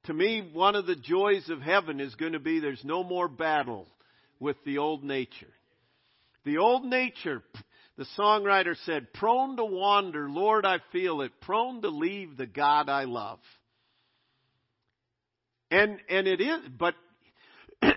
To 0.04 0.14
me, 0.14 0.50
one 0.52 0.74
of 0.74 0.86
the 0.86 0.96
joys 0.96 1.48
of 1.48 1.60
heaven 1.60 2.00
is 2.00 2.14
going 2.16 2.32
to 2.32 2.40
be 2.40 2.60
there's 2.60 2.84
no 2.84 3.04
more 3.04 3.28
battle 3.28 3.86
with 4.40 4.56
the 4.64 4.78
old 4.78 5.04
nature. 5.04 5.52
The 6.44 6.58
old 6.58 6.84
nature, 6.84 7.42
the 7.96 8.06
songwriter 8.18 8.74
said, 8.84 9.12
prone 9.12 9.56
to 9.56 9.64
wander, 9.64 10.28
Lord, 10.28 10.64
I 10.64 10.78
feel 10.92 11.20
it, 11.20 11.32
prone 11.40 11.82
to 11.82 11.88
leave 11.88 12.36
the 12.36 12.46
God 12.46 12.88
I 12.88 13.04
love. 13.04 13.38
And, 15.70 15.98
and 16.08 16.26
it 16.26 16.40
is, 16.40 16.60
but 16.78 16.94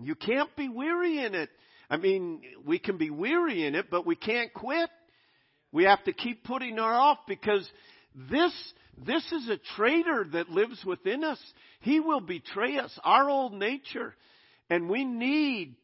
you 0.00 0.14
can't 0.14 0.54
be 0.56 0.68
weary 0.68 1.24
in 1.24 1.34
it. 1.34 1.50
I 1.88 1.96
mean, 1.96 2.42
we 2.64 2.78
can 2.78 2.98
be 2.98 3.10
weary 3.10 3.66
in 3.66 3.74
it, 3.74 3.86
but 3.90 4.06
we 4.06 4.14
can't 4.14 4.52
quit. 4.52 4.90
We 5.72 5.84
have 5.84 6.02
to 6.04 6.12
keep 6.12 6.44
putting 6.44 6.76
her 6.76 6.82
off 6.82 7.18
because 7.26 7.68
this, 8.30 8.52
this 9.04 9.24
is 9.32 9.48
a 9.48 9.58
traitor 9.76 10.26
that 10.32 10.50
lives 10.50 10.84
within 10.84 11.24
us. 11.24 11.40
He 11.80 12.00
will 12.00 12.20
betray 12.20 12.78
us, 12.78 12.96
our 13.04 13.28
old 13.28 13.52
nature. 13.52 14.14
And 14.68 14.88
we 14.88 15.04
need 15.04 15.76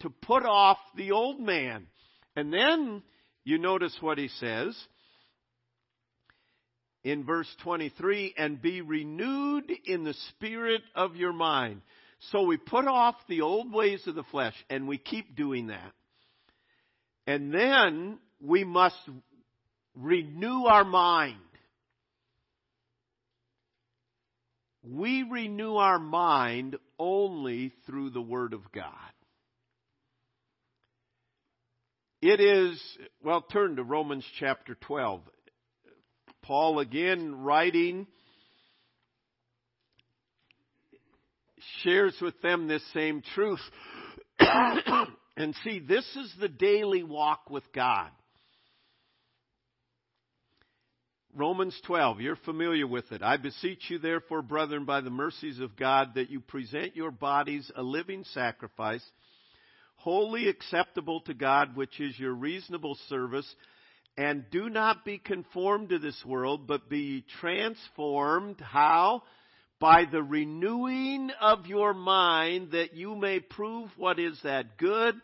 to 0.00 0.10
put 0.10 0.44
off 0.44 0.78
the 0.94 1.12
old 1.12 1.40
man. 1.40 1.86
And 2.36 2.52
then 2.52 3.02
you 3.44 3.58
notice 3.58 3.96
what 4.00 4.18
he 4.18 4.28
says 4.28 4.76
in 7.02 7.24
verse 7.24 7.48
23 7.62 8.34
and 8.36 8.60
be 8.60 8.82
renewed 8.82 9.70
in 9.86 10.04
the 10.04 10.14
spirit 10.30 10.82
of 10.94 11.16
your 11.16 11.32
mind. 11.32 11.80
So 12.32 12.42
we 12.42 12.56
put 12.56 12.86
off 12.86 13.14
the 13.28 13.40
old 13.40 13.72
ways 13.72 14.02
of 14.06 14.14
the 14.14 14.24
flesh 14.24 14.54
and 14.68 14.86
we 14.86 14.98
keep 14.98 15.34
doing 15.34 15.68
that. 15.68 15.92
And 17.26 17.52
then 17.52 18.18
we 18.40 18.64
must 18.64 18.96
renew 19.94 20.64
our 20.64 20.84
mind. 20.84 21.38
We 24.82 25.24
renew 25.24 25.76
our 25.76 25.98
mind 25.98 26.76
only 26.98 27.72
through 27.86 28.10
the 28.10 28.20
Word 28.20 28.52
of 28.52 28.70
God. 28.72 28.92
It 32.28 32.40
is, 32.40 32.82
well, 33.22 33.40
turn 33.40 33.76
to 33.76 33.84
Romans 33.84 34.24
chapter 34.40 34.74
12. 34.74 35.20
Paul 36.42 36.80
again 36.80 37.36
writing 37.44 38.08
shares 41.84 42.16
with 42.20 42.34
them 42.42 42.66
this 42.66 42.82
same 42.92 43.22
truth. 43.36 43.60
and 44.40 45.54
see, 45.62 45.78
this 45.78 46.04
is 46.16 46.34
the 46.40 46.48
daily 46.48 47.04
walk 47.04 47.48
with 47.48 47.62
God. 47.72 48.10
Romans 51.32 51.80
12, 51.86 52.20
you're 52.22 52.34
familiar 52.34 52.88
with 52.88 53.12
it. 53.12 53.22
I 53.22 53.36
beseech 53.36 53.84
you, 53.88 54.00
therefore, 54.00 54.42
brethren, 54.42 54.84
by 54.84 55.00
the 55.00 55.10
mercies 55.10 55.60
of 55.60 55.76
God, 55.76 56.14
that 56.16 56.28
you 56.28 56.40
present 56.40 56.96
your 56.96 57.12
bodies 57.12 57.70
a 57.76 57.84
living 57.84 58.24
sacrifice, 58.32 59.08
holy 60.06 60.48
acceptable 60.48 61.20
to 61.22 61.34
God, 61.34 61.74
which 61.74 61.98
is 61.98 62.16
your 62.16 62.32
reasonable 62.32 62.96
service. 63.08 63.56
And 64.16 64.44
do 64.52 64.70
not 64.70 65.04
be 65.04 65.18
conformed 65.18 65.88
to 65.88 65.98
this 65.98 66.22
world, 66.24 66.68
but 66.68 66.88
be 66.88 67.24
transformed. 67.40 68.60
How? 68.60 69.24
By 69.80 70.04
the 70.10 70.22
renewing 70.22 71.32
of 71.40 71.66
your 71.66 71.92
mind, 71.92 72.70
that 72.70 72.94
you 72.94 73.16
may 73.16 73.40
prove 73.40 73.90
what 73.96 74.20
is 74.20 74.38
that 74.44 74.78
good 74.78 75.16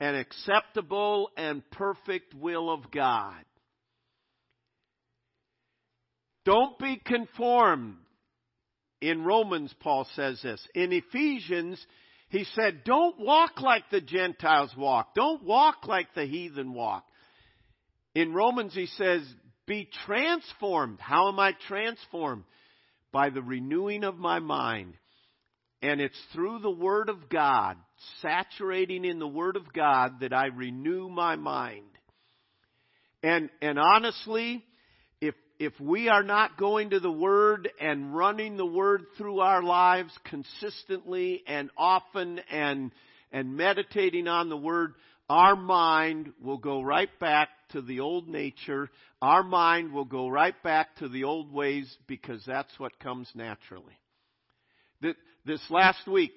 and 0.00 0.16
acceptable 0.16 1.28
and 1.36 1.62
perfect 1.72 2.32
will 2.32 2.70
of 2.70 2.90
God. 2.90 3.44
Don't 6.46 6.78
be 6.78 7.02
conformed. 7.04 7.96
In 9.02 9.24
Romans, 9.24 9.74
Paul 9.80 10.08
says 10.14 10.40
this. 10.42 10.66
In 10.74 10.90
Ephesians, 10.90 11.84
he 12.28 12.44
said, 12.54 12.82
don't 12.84 13.20
walk 13.20 13.60
like 13.60 13.84
the 13.90 14.00
Gentiles 14.00 14.72
walk. 14.76 15.14
Don't 15.14 15.44
walk 15.44 15.86
like 15.86 16.12
the 16.14 16.26
heathen 16.26 16.74
walk. 16.74 17.04
In 18.14 18.32
Romans, 18.32 18.74
he 18.74 18.86
says, 18.86 19.22
be 19.66 19.88
transformed. 20.06 20.98
How 21.00 21.28
am 21.28 21.38
I 21.38 21.52
transformed? 21.68 22.44
By 23.12 23.30
the 23.30 23.42
renewing 23.42 24.04
of 24.04 24.16
my 24.16 24.40
mind. 24.40 24.94
And 25.82 26.00
it's 26.00 26.20
through 26.32 26.60
the 26.60 26.70
Word 26.70 27.08
of 27.08 27.28
God, 27.28 27.76
saturating 28.22 29.04
in 29.04 29.18
the 29.18 29.28
Word 29.28 29.56
of 29.56 29.72
God, 29.72 30.20
that 30.20 30.32
I 30.32 30.46
renew 30.46 31.08
my 31.08 31.36
mind. 31.36 31.84
And, 33.22 33.50
and 33.60 33.78
honestly, 33.78 34.64
if, 35.58 35.78
we 35.80 36.08
are 36.08 36.22
not 36.22 36.58
going 36.58 36.90
to 36.90 37.00
the 37.00 37.10
Word 37.10 37.68
and 37.80 38.14
running 38.14 38.56
the 38.56 38.66
Word 38.66 39.06
through 39.16 39.40
our 39.40 39.62
lives 39.62 40.12
consistently 40.24 41.42
and 41.46 41.70
often 41.76 42.40
and, 42.50 42.92
and 43.32 43.56
meditating 43.56 44.28
on 44.28 44.48
the 44.48 44.56
Word, 44.56 44.94
our 45.28 45.56
mind 45.56 46.32
will 46.42 46.58
go 46.58 46.82
right 46.82 47.10
back 47.18 47.48
to 47.72 47.82
the 47.82 48.00
old 48.00 48.28
nature. 48.28 48.90
Our 49.20 49.42
mind 49.42 49.92
will 49.92 50.04
go 50.04 50.28
right 50.28 50.60
back 50.62 50.96
to 50.96 51.08
the 51.08 51.24
old 51.24 51.52
ways 51.52 51.94
because 52.06 52.42
that's 52.46 52.78
what 52.78 52.98
comes 53.00 53.28
naturally. 53.34 53.98
This 55.46 55.60
last 55.70 56.08
week, 56.08 56.32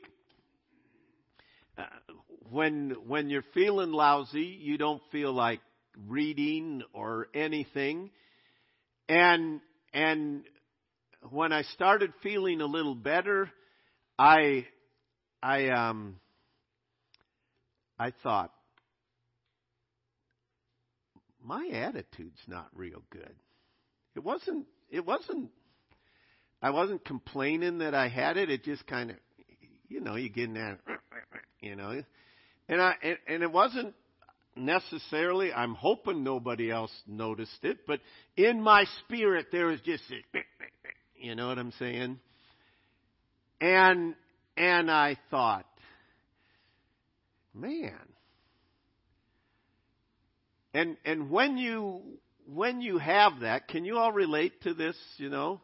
uh, 1.79 1.83
when 2.51 2.95
when 3.07 3.31
you're 3.31 3.43
feeling 3.55 3.91
lousy, 3.91 4.59
you 4.61 4.77
don't 4.77 5.01
feel 5.11 5.33
like 5.33 5.61
reading 6.07 6.83
or 6.93 7.27
anything. 7.33 8.11
And 9.09 9.59
and 9.91 10.43
when 11.31 11.51
I 11.51 11.63
started 11.63 12.13
feeling 12.21 12.61
a 12.61 12.65
little 12.67 12.93
better, 12.93 13.49
I 14.17 14.67
I 15.41 15.69
um 15.69 16.19
I 17.97 18.13
thought 18.21 18.51
my 21.43 21.69
attitude's 21.73 22.39
not 22.47 22.67
real 22.75 23.01
good. 23.09 23.33
It 24.15 24.23
wasn't 24.23 24.67
it 24.91 25.03
wasn't 25.03 25.49
I 26.61 26.69
wasn't 26.69 27.03
complaining 27.03 27.79
that 27.79 27.95
I 27.95 28.09
had 28.09 28.37
it. 28.37 28.51
It 28.51 28.63
just 28.63 28.85
kind 28.85 29.09
of 29.09 29.15
you 29.87 30.01
know, 30.01 30.17
you 30.17 30.29
get 30.29 30.45
in 30.45 30.53
that 30.53 30.79
you 31.61 31.75
know. 31.75 32.03
And 32.67 32.79
I 32.79 32.93
and, 33.01 33.17
and 33.27 33.41
it 33.41 33.51
wasn't 33.51 33.95
necessarily. 34.59 35.51
I'm 35.53 35.75
hoping 35.75 36.23
nobody 36.23 36.71
else 36.71 36.91
noticed 37.07 37.63
it, 37.63 37.79
but 37.87 37.99
in 38.37 38.61
my 38.61 38.85
spirit 39.05 39.47
there 39.51 39.67
was 39.67 39.79
just 39.81 40.03
this, 40.09 40.43
you 41.15 41.35
know 41.35 41.47
what 41.47 41.57
I'm 41.57 41.73
saying? 41.79 42.19
And 43.61 44.15
and 44.55 44.91
I 44.91 45.17
thought, 45.31 45.65
man. 47.53 47.93
And 50.73 50.97
and 51.05 51.29
when 51.29 51.57
you 51.57 52.01
when 52.45 52.81
you 52.81 52.97
have 52.97 53.41
that, 53.41 53.67
can 53.67 53.85
you 53.85 53.97
all 53.97 54.11
relate 54.11 54.61
to 54.63 54.73
this, 54.73 54.95
you 55.17 55.29
know? 55.29 55.61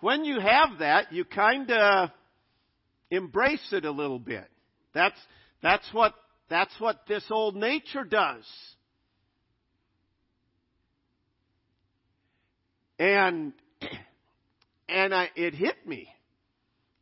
When 0.00 0.24
you 0.24 0.40
have 0.40 0.78
that, 0.78 1.12
you 1.12 1.24
kind 1.24 1.70
of 1.70 2.10
embrace 3.10 3.68
it 3.72 3.84
a 3.84 3.90
little 3.90 4.18
bit. 4.18 4.48
That's 4.94 5.18
that's 5.62 5.86
what 5.92 6.14
that's 6.50 6.74
what 6.80 7.06
this 7.06 7.24
old 7.30 7.54
nature 7.54 8.04
does. 8.04 8.44
And 12.98 13.52
and 14.88 15.14
I, 15.14 15.30
it 15.36 15.54
hit 15.54 15.86
me. 15.86 16.08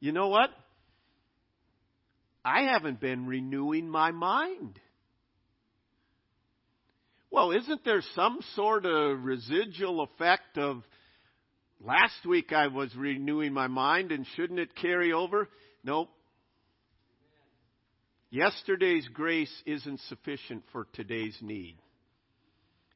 You 0.01 0.13
know 0.13 0.29
what? 0.29 0.51
I 2.45 2.63
haven't 2.73 3.01
been 3.01 3.27
renewing 3.27 3.89
my 3.89 4.13
mind. 4.13 4.79
Well, 7.31 7.51
isn't 7.51 7.85
there 7.85 8.03
some 8.15 8.39
sort 8.55 8.87
of 8.87 9.25
residual 9.25 10.03
effect 10.03 10.57
of 10.57 10.83
last 11.81 12.25
week 12.27 12.53
I 12.53 12.69
was 12.69 12.95
renewing 12.95 13.53
my 13.53 13.67
mind 13.67 14.13
and 14.13 14.27
shouldn't 14.37 14.61
it 14.61 14.77
carry 14.77 15.13
over? 15.13 15.49
Nope. 15.85 16.11
Yesterday's 18.31 19.09
grace 19.09 19.53
isn't 19.65 20.01
sufficient 20.09 20.63
for 20.73 20.87
today's 20.93 21.37
need. 21.41 21.77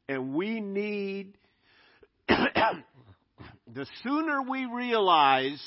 And 0.08 0.34
we 0.34 0.60
need, 0.60 1.38
the 2.28 3.86
sooner 4.02 4.42
we 4.42 4.66
realize, 4.66 5.62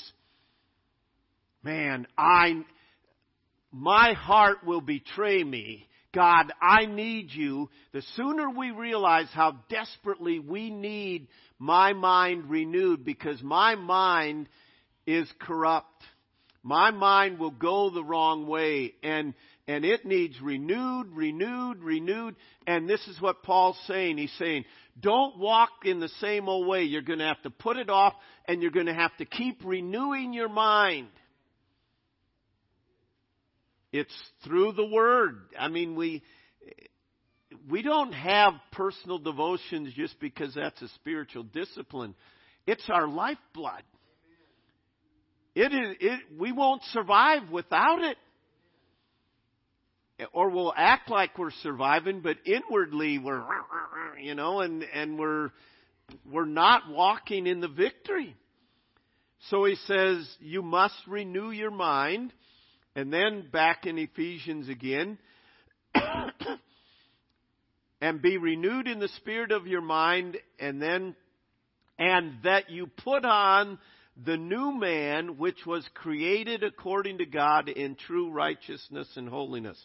man, 1.64 2.06
I, 2.16 2.62
my 3.72 4.12
heart 4.12 4.64
will 4.64 4.80
betray 4.80 5.42
me. 5.42 5.88
God, 6.14 6.52
I 6.62 6.86
need 6.86 7.32
you. 7.32 7.68
The 7.92 8.02
sooner 8.14 8.48
we 8.48 8.70
realize 8.70 9.28
how 9.32 9.58
desperately 9.68 10.38
we 10.38 10.70
need 10.70 11.26
my 11.58 11.92
mind 11.92 12.48
renewed 12.48 13.04
because 13.04 13.42
my 13.42 13.74
mind 13.74 14.48
is 15.06 15.28
corrupt. 15.40 16.04
My 16.62 16.90
mind 16.90 17.38
will 17.38 17.50
go 17.50 17.90
the 17.90 18.02
wrong 18.02 18.46
way 18.46 18.94
and 19.02 19.34
and 19.68 19.84
it 19.84 20.04
needs 20.04 20.40
renewed, 20.40 21.08
renewed, 21.12 21.82
renewed. 21.82 22.36
And 22.66 22.88
this 22.88 23.04
is 23.08 23.20
what 23.20 23.42
Paul's 23.42 23.78
saying. 23.86 24.16
He's 24.16 24.32
saying, 24.38 24.64
don't 25.00 25.38
walk 25.38 25.70
in 25.84 25.98
the 25.98 26.08
same 26.20 26.48
old 26.48 26.68
way. 26.68 26.84
You're 26.84 27.02
going 27.02 27.18
to 27.18 27.24
have 27.24 27.42
to 27.42 27.50
put 27.50 27.76
it 27.76 27.90
off 27.90 28.14
and 28.46 28.62
you're 28.62 28.70
going 28.70 28.86
to 28.86 28.94
have 28.94 29.16
to 29.16 29.24
keep 29.24 29.62
renewing 29.64 30.32
your 30.32 30.48
mind. 30.48 31.08
It's 33.92 34.14
through 34.44 34.72
the 34.72 34.86
Word. 34.86 35.38
I 35.58 35.68
mean, 35.68 35.96
we, 35.96 36.22
we 37.68 37.82
don't 37.82 38.12
have 38.12 38.52
personal 38.72 39.18
devotions 39.18 39.92
just 39.96 40.20
because 40.20 40.54
that's 40.54 40.80
a 40.80 40.88
spiritual 40.96 41.42
discipline. 41.42 42.14
It's 42.66 42.84
our 42.88 43.08
lifeblood. 43.08 43.82
It 45.54 45.72
is, 45.72 45.96
it, 46.00 46.20
we 46.38 46.52
won't 46.52 46.82
survive 46.92 47.50
without 47.50 48.02
it 48.02 48.16
or 50.32 50.50
we'll 50.50 50.72
act 50.76 51.10
like 51.10 51.38
we're 51.38 51.50
surviving, 51.62 52.20
but 52.20 52.36
inwardly 52.44 53.18
we're, 53.18 53.44
you 54.20 54.34
know, 54.34 54.60
and, 54.60 54.82
and 54.82 55.18
we're, 55.18 55.50
we're 56.30 56.46
not 56.46 56.90
walking 56.90 57.46
in 57.46 57.60
the 57.60 57.68
victory. 57.68 58.34
So 59.50 59.64
he 59.64 59.76
says, 59.86 60.28
you 60.40 60.62
must 60.62 60.94
renew 61.06 61.50
your 61.50 61.70
mind. 61.70 62.32
And 62.94 63.12
then 63.12 63.46
back 63.52 63.84
in 63.84 63.98
Ephesians 63.98 64.70
again, 64.70 65.18
and 68.00 68.22
be 68.22 68.38
renewed 68.38 68.88
in 68.88 69.00
the 69.00 69.08
spirit 69.08 69.52
of 69.52 69.66
your 69.66 69.82
mind, 69.82 70.38
and 70.58 70.80
then, 70.80 71.14
and 71.98 72.36
that 72.44 72.70
you 72.70 72.86
put 72.86 73.26
on 73.26 73.78
the 74.24 74.38
new 74.38 74.72
man 74.72 75.36
which 75.36 75.66
was 75.66 75.86
created 75.92 76.62
according 76.62 77.18
to 77.18 77.26
God 77.26 77.68
in 77.68 77.96
true 77.96 78.30
righteousness 78.30 79.08
and 79.16 79.28
holiness. 79.28 79.76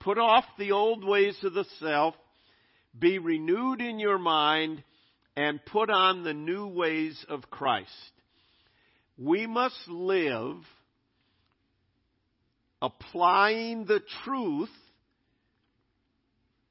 Put 0.00 0.18
off 0.18 0.44
the 0.58 0.72
old 0.72 1.04
ways 1.04 1.36
of 1.42 1.54
the 1.54 1.66
self, 1.78 2.14
be 2.98 3.18
renewed 3.18 3.80
in 3.80 3.98
your 3.98 4.18
mind, 4.18 4.82
and 5.36 5.64
put 5.64 5.90
on 5.90 6.24
the 6.24 6.34
new 6.34 6.66
ways 6.66 7.24
of 7.28 7.50
Christ. 7.50 7.90
We 9.18 9.46
must 9.46 9.76
live 9.86 10.56
applying 12.80 13.84
the 13.84 14.00
truth 14.24 14.70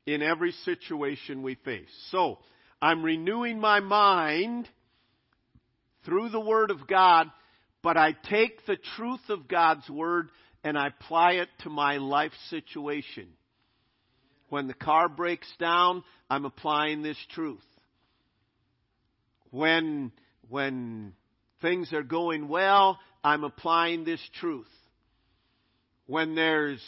in 0.07 0.23
every 0.23 0.51
situation 0.65 1.43
we 1.43 1.55
face. 1.55 1.89
So, 2.09 2.39
I'm 2.81 3.03
renewing 3.03 3.59
my 3.59 3.79
mind 3.79 4.67
through 6.05 6.29
the 6.29 6.39
Word 6.39 6.71
of 6.71 6.87
God, 6.87 7.27
but 7.83 7.97
I 7.97 8.15
take 8.29 8.65
the 8.65 8.77
truth 8.95 9.29
of 9.29 9.47
God's 9.47 9.87
Word 9.89 10.29
and 10.63 10.77
I 10.77 10.87
apply 10.87 11.33
it 11.33 11.49
to 11.59 11.69
my 11.69 11.97
life 11.97 12.33
situation. 12.49 13.27
When 14.49 14.67
the 14.67 14.73
car 14.73 15.07
breaks 15.07 15.47
down, 15.59 16.03
I'm 16.29 16.45
applying 16.45 17.01
this 17.01 17.17
truth. 17.33 17.63
When, 19.51 20.11
when 20.49 21.13
things 21.61 21.93
are 21.93 22.03
going 22.03 22.47
well, 22.47 22.99
I'm 23.23 23.43
applying 23.43 24.05
this 24.05 24.21
truth. 24.39 24.67
When 26.07 26.35
there's 26.35 26.83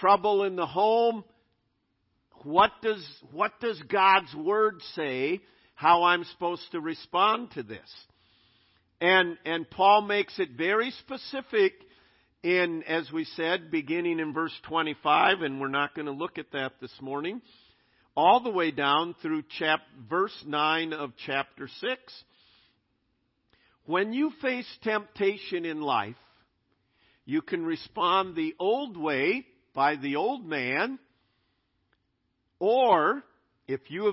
trouble 0.00 0.44
in 0.44 0.56
the 0.56 0.66
home, 0.66 1.24
what 2.42 2.72
does, 2.82 3.04
what 3.32 3.52
does 3.60 3.80
God's 3.90 4.34
Word 4.34 4.80
say 4.94 5.40
how 5.74 6.04
I'm 6.04 6.24
supposed 6.24 6.70
to 6.72 6.80
respond 6.80 7.52
to 7.52 7.62
this? 7.62 7.90
And, 9.00 9.38
and 9.44 9.68
Paul 9.68 10.02
makes 10.02 10.38
it 10.38 10.50
very 10.56 10.90
specific 10.90 11.72
in, 12.44 12.82
as 12.82 13.10
we 13.10 13.24
said, 13.24 13.70
beginning 13.70 14.20
in 14.20 14.34
verse 14.34 14.52
25, 14.68 15.40
and 15.40 15.58
we're 15.58 15.68
not 15.68 15.94
going 15.94 16.06
to 16.06 16.12
look 16.12 16.36
at 16.36 16.52
that 16.52 16.72
this 16.78 16.92
morning, 17.00 17.40
all 18.14 18.42
the 18.42 18.50
way 18.50 18.70
down 18.70 19.16
through 19.22 19.42
chap, 19.58 19.80
verse 20.10 20.44
9 20.46 20.92
of 20.92 21.12
chapter 21.24 21.68
6. 21.80 22.24
When 23.86 24.12
you 24.12 24.30
face 24.42 24.66
temptation 24.82 25.64
in 25.64 25.80
life, 25.80 26.16
you 27.24 27.40
can 27.40 27.64
respond 27.64 28.36
the 28.36 28.54
old 28.58 28.98
way 28.98 29.46
by 29.74 29.96
the 29.96 30.16
old 30.16 30.46
man, 30.46 30.98
or 32.58 33.22
if 33.66 33.80
you 33.88 34.04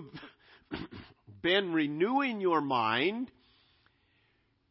have 0.72 0.80
been 1.42 1.74
renewing 1.74 2.40
your 2.40 2.62
mind, 2.62 3.30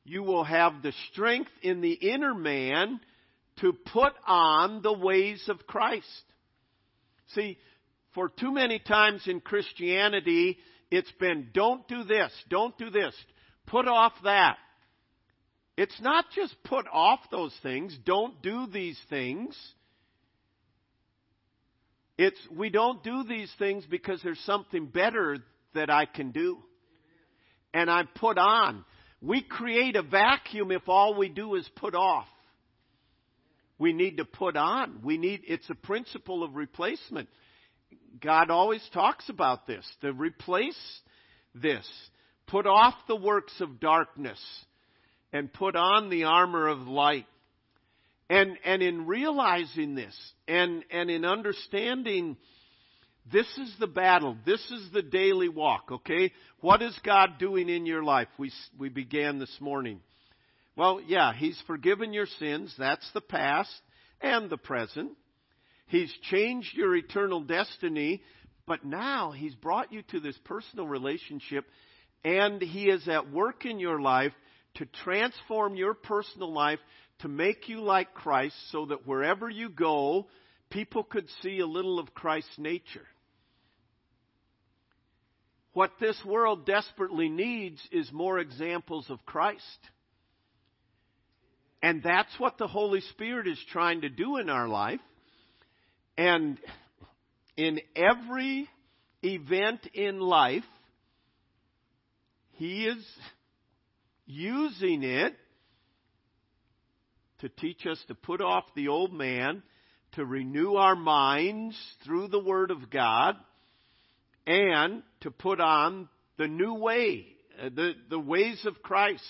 you 0.05 0.23
will 0.23 0.45
have 0.45 0.81
the 0.83 0.93
strength 1.13 1.51
in 1.61 1.83
the 1.83 1.93
inner 1.93 2.35
man 2.35 3.01
to 3.57 3.73
put 3.73 4.13
on 4.27 4.83
the 4.83 4.93
ways 4.93 5.45
of 5.49 5.67
Christ. 5.67 6.07
See, 7.35 7.59
for 8.15 8.29
too 8.29 8.53
many 8.53 8.79
times 8.79 9.23
in 9.27 9.41
Christianity, 9.41 10.59
it's 10.91 11.13
been 11.21 11.49
don't 11.53 11.87
do 11.87 12.05
this, 12.05 12.33
don't 12.49 12.77
do 12.79 12.91
this. 12.91 13.15
Put 13.67 13.87
off 13.87 14.13
that. 14.25 14.57
It's 15.77 16.01
not 16.01 16.27
just 16.35 16.55
put 16.65 16.87
off 16.93 17.21
those 17.31 17.57
things, 17.63 17.97
don't 18.05 18.43
do 18.43 18.67
these 18.67 18.99
things. 19.09 19.57
It's 22.19 22.39
we 22.55 22.69
don't 22.69 23.03
do 23.03 23.25
these 23.25 23.51
things 23.59 23.87
because 23.89 24.21
there's 24.23 24.41
something 24.41 24.87
better 24.87 25.39
that 25.75 25.89
I 25.89 26.05
can 26.05 26.33
do. 26.33 26.59
And 27.73 27.89
I 27.89 28.03
put 28.17 28.37
on. 28.37 28.85
We 29.23 29.43
create 29.43 29.97
a 29.97 30.03
vacuum 30.03 30.71
if 30.71 30.89
all 30.89 31.17
we 31.17 31.29
do 31.29 31.55
is 31.55 31.69
put 31.77 31.95
off. 31.95 32.27
We 33.81 33.95
need 33.95 34.19
to 34.19 34.27
put 34.27 34.57
on. 34.57 35.01
We 35.03 35.17
need 35.17 35.41
it's 35.49 35.69
a 35.71 35.75
principle 35.75 36.45
of 36.45 36.55
replacement. 36.55 37.31
God 38.21 38.51
always 38.51 38.87
talks 38.93 39.29
about 39.31 39.67
this, 39.67 39.85
to 40.03 40.13
replace 40.13 41.01
this. 41.55 41.89
Put 42.47 42.67
off 42.67 42.95
the 43.09 43.17
works 43.17 43.55
of 43.61 43.81
darkness 43.81 44.39
and 45.33 45.51
put 45.51 45.77
on 45.77 46.11
the 46.11 46.25
armor 46.25 46.69
of 46.69 46.81
light. 46.81 47.27
And, 48.29 48.59
and 48.65 48.83
in 48.83 49.07
realizing 49.07 49.95
this 49.95 50.15
and, 50.47 50.85
and 50.91 51.11
in 51.11 51.25
understanding 51.25 52.37
this 53.33 53.47
is 53.59 53.75
the 53.81 53.87
battle, 53.87 54.37
this 54.45 54.61
is 54.71 54.93
the 54.93 55.03
daily 55.03 55.49
walk, 55.49 55.89
okay? 55.91 56.33
What 56.61 56.83
is 56.83 56.97
God 57.05 57.39
doing 57.39 57.69
in 57.69 57.87
your 57.87 58.03
life? 58.03 58.29
We, 58.39 58.53
we 58.79 58.89
began 58.89 59.39
this 59.39 59.57
morning. 59.59 60.01
Well, 60.81 61.03
yeah, 61.07 61.35
He's 61.35 61.63
forgiven 61.67 62.15
your 62.15 62.25
sins. 62.25 62.75
That's 62.79 63.07
the 63.13 63.21
past 63.21 63.71
and 64.23 64.49
the 64.49 64.57
present. 64.57 65.11
He's 65.89 66.11
changed 66.31 66.75
your 66.75 66.97
eternal 66.97 67.43
destiny, 67.43 68.23
but 68.67 68.83
now 68.83 69.31
He's 69.33 69.55
brought 69.55 69.93
you 69.93 70.01
to 70.11 70.21
this 70.21 70.39
personal 70.47 70.89
relationship 70.89 71.67
and 72.25 72.63
He 72.63 72.89
is 72.89 73.07
at 73.09 73.31
work 73.31 73.67
in 73.67 73.79
your 73.79 74.01
life 74.01 74.33
to 74.77 74.87
transform 75.05 75.77
your 75.77 75.93
personal 75.93 76.51
life 76.51 76.79
to 77.19 77.29
make 77.29 77.69
you 77.69 77.83
like 77.83 78.15
Christ 78.15 78.57
so 78.73 78.87
that 78.87 79.07
wherever 79.07 79.51
you 79.51 79.69
go, 79.69 80.29
people 80.71 81.05
could 81.05 81.29
see 81.43 81.59
a 81.59 81.67
little 81.67 81.99
of 81.99 82.15
Christ's 82.15 82.59
nature. 82.59 83.07
What 85.75 85.91
this 86.01 86.19
world 86.25 86.65
desperately 86.65 87.29
needs 87.29 87.87
is 87.93 88.11
more 88.11 88.39
examples 88.39 89.11
of 89.11 89.27
Christ. 89.27 89.61
And 91.83 92.03
that's 92.03 92.33
what 92.39 92.59
the 92.59 92.67
Holy 92.67 93.01
Spirit 93.01 93.47
is 93.47 93.59
trying 93.71 94.03
to 94.03 94.09
do 94.09 94.37
in 94.37 94.51
our 94.51 94.69
life. 94.69 95.01
And 96.19 96.59
in 97.57 97.81
every 97.97 98.69
event 99.23 99.87
in 99.95 100.21
life, 100.21 100.65
He 102.53 102.85
is 102.85 103.05
using 104.27 105.03
it 105.03 105.35
to 107.41 107.49
teach 107.49 107.87
us 107.87 108.03
to 108.09 108.15
put 108.15 108.41
off 108.41 108.65
the 108.77 108.89
old 108.89 109.13
man, 109.13 109.63
to 110.13 110.25
renew 110.25 110.75
our 110.75 110.97
minds 110.97 111.77
through 112.05 112.29
the 112.29 112.39
Word 112.39 112.71
of 112.71 112.91
God, 112.91 113.37
and 114.47 115.03
to 115.23 115.31
put 115.31 115.61
on 115.61 116.09
the 116.37 116.49
new 116.49 116.75
way, 116.75 117.27
uh, 117.61 117.71
the, 117.75 117.93
the 118.09 118.19
ways 118.19 118.65
of 118.67 118.83
Christ. 118.83 119.23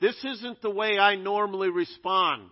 This 0.00 0.16
isn't 0.24 0.62
the 0.62 0.70
way 0.70 0.98
I 0.98 1.16
normally 1.16 1.70
respond. 1.70 2.50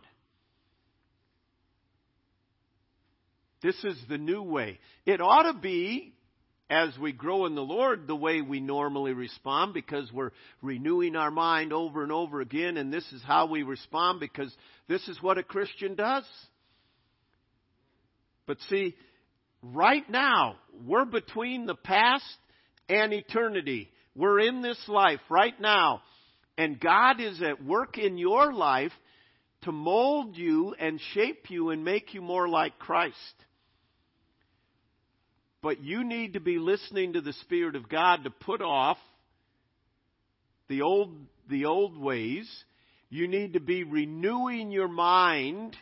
This 3.62 3.76
is 3.84 3.98
the 4.08 4.18
new 4.18 4.42
way. 4.42 4.78
It 5.04 5.20
ought 5.20 5.50
to 5.50 5.58
be 5.58 6.14
as 6.70 6.96
we 6.98 7.12
grow 7.12 7.46
in 7.46 7.54
the 7.54 7.62
Lord 7.62 8.06
the 8.06 8.14
way 8.14 8.42
we 8.42 8.60
normally 8.60 9.12
respond 9.12 9.72
because 9.72 10.12
we're 10.12 10.32
renewing 10.60 11.16
our 11.16 11.30
mind 11.30 11.72
over 11.72 12.02
and 12.02 12.12
over 12.12 12.40
again, 12.40 12.76
and 12.76 12.92
this 12.92 13.10
is 13.12 13.22
how 13.26 13.46
we 13.46 13.62
respond 13.62 14.20
because 14.20 14.54
this 14.86 15.06
is 15.08 15.22
what 15.22 15.38
a 15.38 15.42
Christian 15.42 15.94
does. 15.94 16.24
But 18.46 18.58
see, 18.68 18.94
right 19.62 20.08
now, 20.10 20.56
we're 20.84 21.06
between 21.06 21.66
the 21.66 21.74
past 21.74 22.24
and 22.88 23.12
eternity. 23.12 23.90
We're 24.14 24.40
in 24.40 24.62
this 24.62 24.82
life 24.88 25.20
right 25.30 25.58
now, 25.58 26.02
and 26.58 26.80
God 26.80 27.20
is 27.20 27.40
at 27.40 27.64
work 27.64 27.96
in 27.96 28.18
your 28.18 28.52
life 28.52 28.92
to 29.62 29.70
mold 29.70 30.36
you 30.36 30.74
and 30.78 31.00
shape 31.14 31.50
you 31.50 31.70
and 31.70 31.84
make 31.84 32.14
you 32.14 32.20
more 32.20 32.48
like 32.48 32.78
Christ. 32.80 33.14
But 35.62 35.80
you 35.82 36.04
need 36.04 36.34
to 36.34 36.40
be 36.40 36.58
listening 36.58 37.12
to 37.12 37.20
the 37.20 37.32
Spirit 37.32 37.76
of 37.76 37.88
God 37.88 38.24
to 38.24 38.30
put 38.30 38.60
off 38.60 38.98
the 40.68 40.82
old, 40.82 41.14
the 41.48 41.64
old 41.64 41.96
ways. 41.96 42.48
You 43.08 43.28
need 43.28 43.52
to 43.52 43.60
be 43.60 43.84
renewing 43.84 44.72
your 44.72 44.88
mind 44.88 45.76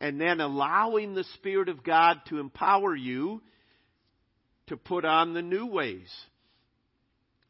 and 0.00 0.20
then 0.20 0.40
allowing 0.40 1.14
the 1.14 1.24
Spirit 1.34 1.68
of 1.68 1.82
God 1.82 2.18
to 2.28 2.38
empower 2.38 2.94
you 2.94 3.42
to 4.68 4.76
put 4.76 5.04
on 5.04 5.34
the 5.34 5.42
new 5.42 5.66
ways. 5.66 6.08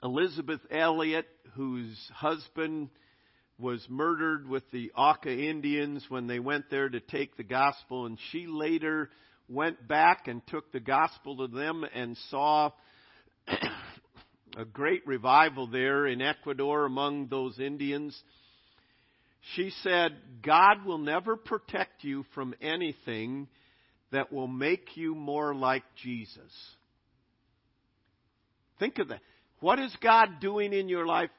Elisabeth 0.02 0.60
Elliot, 0.70 1.26
whose 1.54 1.96
husband 2.14 2.88
was 3.58 3.84
murdered 3.90 4.48
with 4.48 4.62
the 4.70 4.90
Auca 4.96 5.30
Indians 5.30 6.04
when 6.08 6.26
they 6.26 6.38
went 6.38 6.70
there 6.70 6.88
to 6.88 7.00
take 7.00 7.36
the 7.36 7.44
gospel, 7.44 8.06
and 8.06 8.18
she 8.30 8.46
later 8.46 9.10
went 9.48 9.86
back 9.86 10.28
and 10.28 10.46
took 10.46 10.72
the 10.72 10.80
gospel 10.80 11.36
to 11.36 11.54
them 11.54 11.84
and 11.94 12.16
saw 12.30 12.70
a 14.56 14.64
great 14.64 15.06
revival 15.06 15.66
there 15.66 16.06
in 16.06 16.22
Ecuador 16.22 16.86
among 16.86 17.28
those 17.28 17.58
Indians. 17.58 18.18
She 19.54 19.70
said, 19.82 20.16
God 20.42 20.84
will 20.84 20.98
never 20.98 21.36
protect 21.36 22.04
you 22.04 22.24
from 22.34 22.54
anything 22.60 23.48
that 24.12 24.32
will 24.32 24.48
make 24.48 24.96
you 24.96 25.14
more 25.14 25.54
like 25.54 25.84
Jesus. 26.02 26.52
Think 28.78 28.98
of 28.98 29.08
that. 29.08 29.20
What 29.60 29.78
is 29.78 29.94
God 30.02 30.40
doing 30.40 30.72
in 30.72 30.88
your 30.88 31.06
life? 31.06 31.30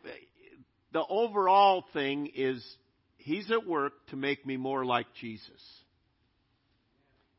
The 0.93 1.03
overall 1.07 1.83
thing 1.93 2.31
is 2.35 2.63
He's 3.17 3.51
at 3.51 3.67
work 3.67 3.93
to 4.09 4.15
make 4.15 4.45
me 4.45 4.57
more 4.57 4.83
like 4.85 5.05
Jesus. 5.19 5.61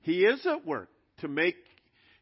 He 0.00 0.24
is 0.24 0.44
at 0.46 0.66
work 0.66 0.88
to 1.18 1.28
make 1.28 1.56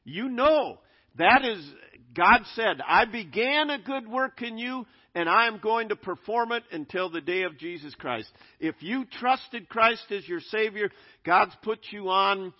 you 0.04 0.28
know. 0.28 0.78
That 1.16 1.44
is, 1.44 1.66
God 2.14 2.42
said, 2.54 2.80
I 2.86 3.04
began 3.04 3.70
a 3.70 3.78
good 3.78 4.08
work 4.08 4.42
in 4.42 4.58
you 4.58 4.86
and 5.14 5.28
I 5.28 5.46
am 5.46 5.58
going 5.58 5.88
to 5.88 5.96
perform 5.96 6.52
it 6.52 6.62
until 6.70 7.10
the 7.10 7.20
day 7.20 7.42
of 7.42 7.58
Jesus 7.58 7.94
Christ. 7.96 8.28
If 8.60 8.76
you 8.80 9.04
trusted 9.18 9.68
Christ 9.68 10.04
as 10.10 10.26
your 10.28 10.40
Savior, 10.40 10.90
God's 11.24 11.54
put 11.62 11.80
you 11.90 12.10
on 12.10 12.54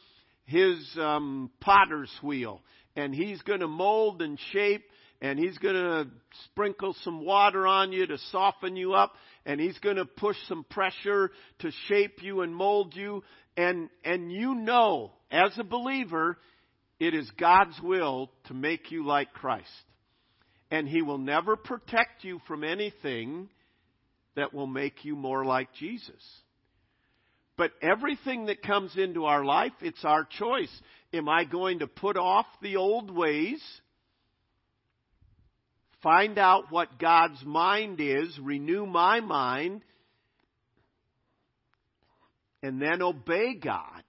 His 0.44 0.76
um, 0.98 1.50
potter's 1.60 2.12
wheel 2.22 2.60
and 2.96 3.14
He's 3.14 3.40
going 3.42 3.60
to 3.60 3.68
mold 3.68 4.20
and 4.20 4.38
shape 4.52 4.82
and 5.20 5.38
He's 5.38 5.58
going 5.58 5.74
to 5.74 6.08
sprinkle 6.46 6.94
some 7.02 7.24
water 7.24 7.66
on 7.66 7.92
you 7.92 8.06
to 8.06 8.18
soften 8.30 8.76
you 8.76 8.94
up 8.94 9.12
and 9.44 9.60
He's 9.60 9.78
going 9.78 9.96
to 9.96 10.04
push 10.04 10.36
some 10.48 10.64
pressure 10.64 11.30
to 11.60 11.70
shape 11.88 12.22
you 12.22 12.40
and 12.42 12.54
mold 12.54 12.94
you 12.94 13.22
and, 13.56 13.90
and 14.04 14.32
you 14.32 14.54
know, 14.54 15.12
as 15.30 15.52
a 15.58 15.64
believer, 15.64 16.38
it 16.98 17.14
is 17.14 17.30
God's 17.38 17.78
will 17.82 18.30
to 18.46 18.54
make 18.54 18.90
you 18.90 19.04
like 19.04 19.32
Christ. 19.32 19.68
And 20.70 20.88
He 20.88 21.02
will 21.02 21.18
never 21.18 21.56
protect 21.56 22.24
you 22.24 22.40
from 22.46 22.64
anything 22.64 23.48
that 24.36 24.54
will 24.54 24.66
make 24.66 25.04
you 25.04 25.16
more 25.16 25.44
like 25.44 25.74
Jesus. 25.74 26.22
But 27.56 27.72
everything 27.82 28.46
that 28.46 28.62
comes 28.62 28.96
into 28.96 29.26
our 29.26 29.44
life, 29.44 29.72
it's 29.82 30.04
our 30.04 30.24
choice. 30.24 30.70
Am 31.12 31.28
I 31.28 31.44
going 31.44 31.80
to 31.80 31.86
put 31.86 32.16
off 32.16 32.46
the 32.62 32.76
old 32.76 33.10
ways? 33.10 33.60
Find 36.02 36.38
out 36.38 36.70
what 36.70 36.98
God's 36.98 37.44
mind 37.44 38.00
is, 38.00 38.38
renew 38.38 38.86
my 38.86 39.20
mind, 39.20 39.82
and 42.62 42.80
then 42.80 43.02
obey 43.02 43.54
God. 43.54 44.02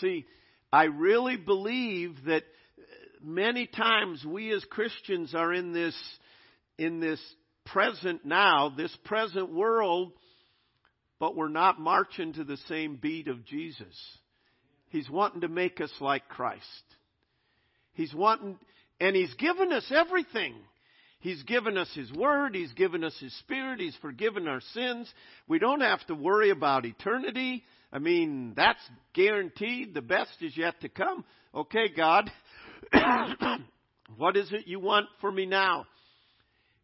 See, 0.00 0.24
I 0.72 0.84
really 0.84 1.36
believe 1.36 2.24
that 2.26 2.44
many 3.22 3.66
times 3.66 4.24
we 4.24 4.52
as 4.52 4.64
Christians 4.64 5.34
are 5.34 5.52
in 5.52 5.72
this, 5.72 5.96
in 6.78 7.00
this 7.00 7.20
present 7.66 8.24
now, 8.24 8.72
this 8.74 8.96
present 9.04 9.52
world, 9.52 10.12
but 11.18 11.36
we're 11.36 11.48
not 11.48 11.78
marching 11.78 12.32
to 12.32 12.44
the 12.44 12.56
same 12.68 12.96
beat 12.96 13.28
of 13.28 13.44
Jesus. 13.44 13.94
He's 14.88 15.08
wanting 15.08 15.42
to 15.42 15.48
make 15.48 15.80
us 15.80 15.92
like 16.00 16.28
Christ. 16.28 16.62
He's 17.94 18.14
wanting, 18.14 18.58
and 19.02 19.16
He's 19.16 19.34
given 19.34 19.72
us 19.72 19.90
everything. 19.92 20.54
He's 21.18 21.42
given 21.42 21.76
us 21.76 21.90
His 21.92 22.12
Word. 22.12 22.54
He's 22.54 22.72
given 22.72 23.02
us 23.02 23.16
His 23.18 23.36
Spirit. 23.40 23.80
He's 23.80 23.96
forgiven 24.00 24.46
our 24.46 24.60
sins. 24.74 25.12
We 25.48 25.58
don't 25.58 25.80
have 25.80 26.06
to 26.06 26.14
worry 26.14 26.50
about 26.50 26.86
eternity. 26.86 27.64
I 27.92 27.98
mean, 27.98 28.52
that's 28.56 28.80
guaranteed. 29.12 29.92
The 29.92 30.02
best 30.02 30.30
is 30.40 30.56
yet 30.56 30.80
to 30.82 30.88
come. 30.88 31.24
Okay, 31.52 31.88
God, 31.96 32.30
what 34.16 34.36
is 34.36 34.52
it 34.52 34.68
you 34.68 34.78
want 34.78 35.06
for 35.20 35.32
me 35.32 35.46
now? 35.46 35.84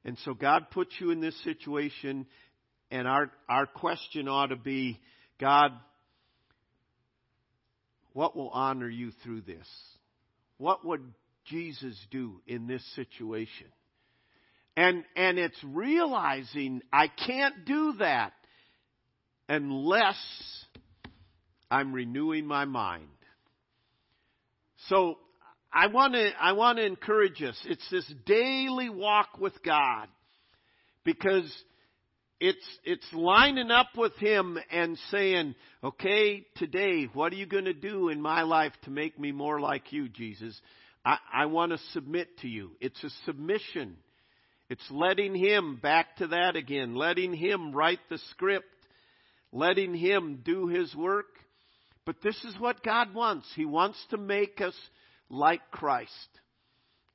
And 0.05 0.19
so 0.25 0.35
God 0.35 0.71
puts 0.73 0.91
you 0.99 1.13
in 1.13 1.21
this 1.21 1.41
situation, 1.45 2.27
and 2.91 3.07
our, 3.07 3.31
our 3.49 3.67
question 3.67 4.27
ought 4.27 4.49
to 4.49 4.57
be 4.57 4.99
God, 5.41 5.71
what 8.13 8.37
will 8.37 8.51
honor 8.51 8.89
you 8.89 9.13
through 9.23 9.43
this? 9.43 9.67
What 10.57 10.85
would 10.85 11.03
Jesus 11.51 11.99
do 12.11 12.41
in 12.47 12.67
this 12.67 12.85
situation? 12.95 13.67
And, 14.77 15.05
and 15.17 15.39
it's 15.39 15.59
realizing 15.65 16.83
I 16.93 17.09
can't 17.09 17.65
do 17.65 17.95
that 17.99 18.33
unless 19.49 20.17
I'm 21.71 21.93
renewing 21.93 22.47
my 22.47 22.65
mind. 22.65 23.09
So 24.89 25.17
I 25.73 25.89
want 25.89 26.15
to 26.15 26.31
I 26.41 26.53
want 26.53 26.79
to 26.79 26.85
encourage 26.85 27.43
us. 27.43 27.59
It's 27.67 27.89
this 27.91 28.11
daily 28.25 28.89
walk 28.89 29.39
with 29.39 29.63
God 29.63 30.09
because 31.05 31.53
it's 32.41 32.79
it's 32.85 33.07
lining 33.13 33.71
up 33.71 33.89
with 33.97 34.15
him 34.17 34.59
and 34.71 34.99
saying, 35.11 35.55
"Okay, 35.85 36.47
today, 36.57 37.09
what 37.13 37.33
are 37.33 37.37
you 37.37 37.47
going 37.47 37.67
to 37.67 37.75
do 37.75 38.09
in 38.09 38.21
my 38.21 38.43
life 38.43 38.73
to 38.85 38.91
make 38.91 39.19
me 39.19 39.33
more 39.33 39.61
like 39.61 39.93
you, 39.93 40.09
Jesus? 40.09 40.59
I, 41.05 41.19
I 41.33 41.47
want 41.47 41.73
to 41.73 41.79
submit 41.93 42.39
to 42.39 42.49
you." 42.49 42.73
It's 42.81 43.03
a 43.03 43.11
submission. 43.25 43.97
It's 44.69 44.91
letting 44.91 45.35
him 45.35 45.77
back 45.77 46.17
to 46.17 46.29
that 46.29 46.57
again, 46.57 46.95
letting 46.95 47.33
him 47.33 47.73
write 47.73 48.01
the 48.11 48.19
script, 48.31 48.67
letting 49.51 49.95
him 49.95 50.43
do 50.45 50.67
his 50.67 50.95
work. 50.95 51.27
But 52.05 52.17
this 52.23 52.37
is 52.45 52.59
what 52.59 52.83
God 52.83 53.15
wants. 53.15 53.47
He 53.55 53.65
wants 53.65 53.99
to 54.11 54.19
make 54.19 54.61
us 54.61 54.75
like 55.31 55.71
Christ. 55.71 56.11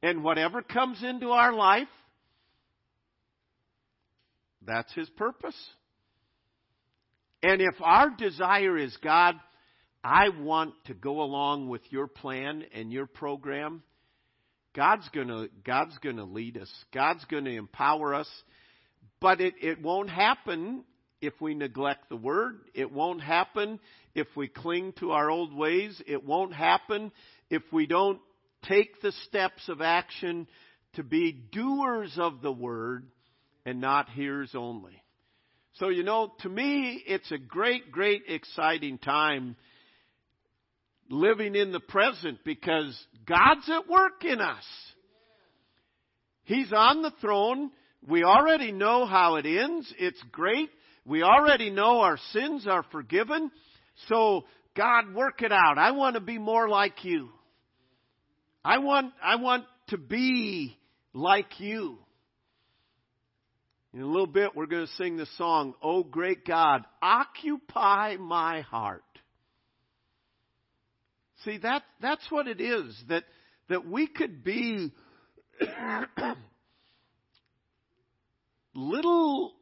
And 0.01 0.23
whatever 0.23 0.61
comes 0.61 1.01
into 1.03 1.29
our 1.29 1.53
life, 1.53 1.87
that's 4.65 4.93
His 4.93 5.09
purpose. 5.11 5.57
And 7.41 7.61
if 7.61 7.75
our 7.81 8.09
desire 8.09 8.77
is, 8.77 8.95
God, 9.03 9.35
I 10.03 10.29
want 10.29 10.73
to 10.85 10.93
go 10.93 11.21
along 11.21 11.69
with 11.69 11.81
your 11.89 12.07
plan 12.07 12.65
and 12.73 12.91
your 12.91 13.05
program, 13.05 13.83
God's 14.75 15.07
gonna, 15.13 15.47
God's 15.65 15.97
gonna 15.99 16.25
lead 16.25 16.57
us. 16.57 16.71
God's 16.93 17.23
gonna 17.25 17.51
empower 17.51 18.13
us. 18.13 18.29
But 19.21 19.39
it, 19.39 19.53
it 19.61 19.81
won't 19.81 20.09
happen 20.09 20.83
if 21.21 21.33
we 21.39 21.53
neglect 21.53 22.09
the 22.09 22.17
word. 22.17 22.59
It 22.73 22.91
won't 22.91 23.21
happen 23.21 23.79
if 24.13 24.27
we 24.35 24.49
cling 24.49 24.93
to 24.99 25.11
our 25.11 25.29
old 25.29 25.55
ways. 25.55 26.01
It 26.05 26.25
won't 26.25 26.53
happen 26.53 27.11
if 27.49 27.63
we 27.71 27.85
don't 27.85 28.19
take 28.63 29.01
the 29.01 29.13
steps 29.27 29.69
of 29.69 29.81
action 29.81 30.47
to 30.95 31.03
be 31.03 31.31
doers 31.31 32.13
of 32.17 32.41
the 32.41 32.51
word 32.51 33.05
and 33.65 33.79
not 33.79 34.09
hearers 34.09 34.51
only. 34.53 35.01
So, 35.75 35.89
you 35.89 36.03
know, 36.03 36.33
to 36.41 36.49
me, 36.49 37.01
it's 37.07 37.31
a 37.31 37.37
great, 37.37 37.91
great, 37.91 38.23
exciting 38.27 38.97
time 38.97 39.55
living 41.09 41.55
in 41.55 41.71
the 41.71 41.79
present 41.79 42.39
because 42.43 42.97
God's 43.25 43.69
at 43.69 43.89
work 43.89 44.23
in 44.23 44.41
us. 44.41 44.63
He's 46.43 46.71
on 46.73 47.01
the 47.01 47.11
throne. 47.21 47.71
We 48.07 48.23
already 48.23 48.71
know 48.71 49.05
how 49.05 49.35
it 49.35 49.45
ends. 49.45 49.93
It's 49.97 50.21
great. 50.31 50.69
We 51.05 51.23
already 51.23 51.69
know 51.69 52.01
our 52.01 52.17
sins 52.31 52.67
are 52.67 52.83
forgiven. 52.91 53.51
So, 54.07 54.45
God, 54.75 55.13
work 55.13 55.41
it 55.41 55.51
out. 55.51 55.77
I 55.77 55.91
want 55.91 56.15
to 56.15 56.21
be 56.21 56.37
more 56.37 56.67
like 56.67 57.03
you. 57.03 57.29
I 58.63 58.79
want, 58.79 59.13
I 59.21 59.35
want 59.35 59.65
to 59.89 59.97
be 59.97 60.77
like 61.13 61.59
you. 61.59 61.97
In 63.93 64.01
a 64.01 64.07
little 64.07 64.27
bit, 64.27 64.55
we're 64.55 64.65
going 64.65 64.87
to 64.87 64.93
sing 64.93 65.17
the 65.17 65.27
song, 65.37 65.75
Oh 65.81 66.03
Great 66.03 66.45
God, 66.45 66.83
Occupy 67.01 68.17
My 68.17 68.61
Heart. 68.61 69.03
See, 71.43 71.57
that, 71.57 71.83
that's 72.01 72.25
what 72.29 72.47
it 72.47 72.61
is, 72.61 72.95
that, 73.09 73.23
that 73.69 73.85
we 73.85 74.07
could 74.07 74.43
be 74.43 74.91
little 78.75 79.53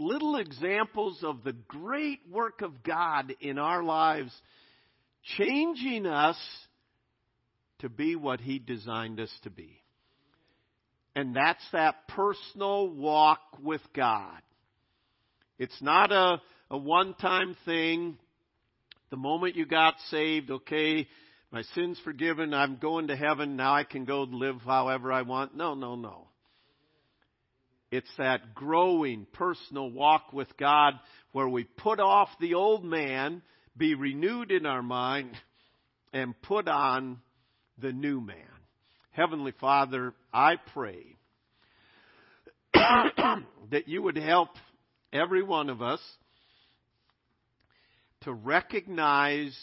little 0.00 0.36
examples 0.36 1.18
of 1.22 1.44
the 1.44 1.52
great 1.52 2.20
work 2.30 2.62
of 2.62 2.82
God 2.82 3.34
in 3.40 3.58
our 3.58 3.82
lives, 3.82 4.32
changing 5.36 6.06
us 6.06 6.38
to 7.80 7.88
be 7.88 8.16
what 8.16 8.40
He 8.40 8.58
designed 8.58 9.20
us 9.20 9.32
to 9.42 9.50
be. 9.50 9.82
And 11.14 11.34
that's 11.34 11.64
that 11.72 12.08
personal 12.08 12.88
walk 12.88 13.40
with 13.62 13.82
God. 13.94 14.40
It's 15.58 15.82
not 15.82 16.12
a, 16.12 16.40
a 16.70 16.78
one 16.78 17.14
time 17.14 17.56
thing. 17.64 18.16
The 19.10 19.16
moment 19.16 19.56
you 19.56 19.66
got 19.66 19.94
saved, 20.10 20.50
okay, 20.50 21.08
my 21.50 21.62
sin's 21.74 21.98
forgiven, 22.04 22.54
I'm 22.54 22.76
going 22.76 23.08
to 23.08 23.16
heaven, 23.16 23.56
now 23.56 23.74
I 23.74 23.82
can 23.82 24.04
go 24.04 24.22
live 24.22 24.60
however 24.64 25.12
I 25.12 25.22
want. 25.22 25.56
No, 25.56 25.74
no, 25.74 25.96
no. 25.96 26.28
It's 27.90 28.10
that 28.18 28.54
growing 28.54 29.26
personal 29.32 29.90
walk 29.90 30.32
with 30.32 30.56
God 30.56 30.94
where 31.32 31.48
we 31.48 31.64
put 31.64 31.98
off 31.98 32.28
the 32.40 32.54
old 32.54 32.84
man, 32.84 33.42
be 33.76 33.94
renewed 33.94 34.52
in 34.52 34.64
our 34.64 34.82
mind, 34.82 35.32
and 36.12 36.40
put 36.42 36.68
on 36.68 37.18
the 37.78 37.92
new 37.92 38.20
man. 38.20 38.36
Heavenly 39.10 39.52
Father, 39.60 40.14
I 40.32 40.54
pray 40.72 41.16
that 42.74 43.88
you 43.88 44.02
would 44.02 44.16
help 44.16 44.50
every 45.12 45.42
one 45.42 45.68
of 45.68 45.82
us 45.82 46.00
to 48.22 48.32
recognize 48.32 49.56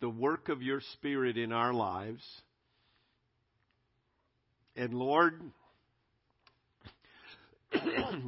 the 0.00 0.08
work 0.08 0.48
of 0.48 0.62
your 0.62 0.80
Spirit 0.94 1.38
in 1.38 1.52
our 1.52 1.72
lives. 1.72 2.22
And 4.76 4.92
Lord, 4.92 5.40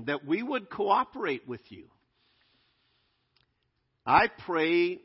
that 0.07 0.25
we 0.27 0.43
would 0.43 0.71
cooperate 0.71 1.47
with 1.47 1.61
you. 1.69 1.85
I 4.07 4.29
pray 4.47 5.01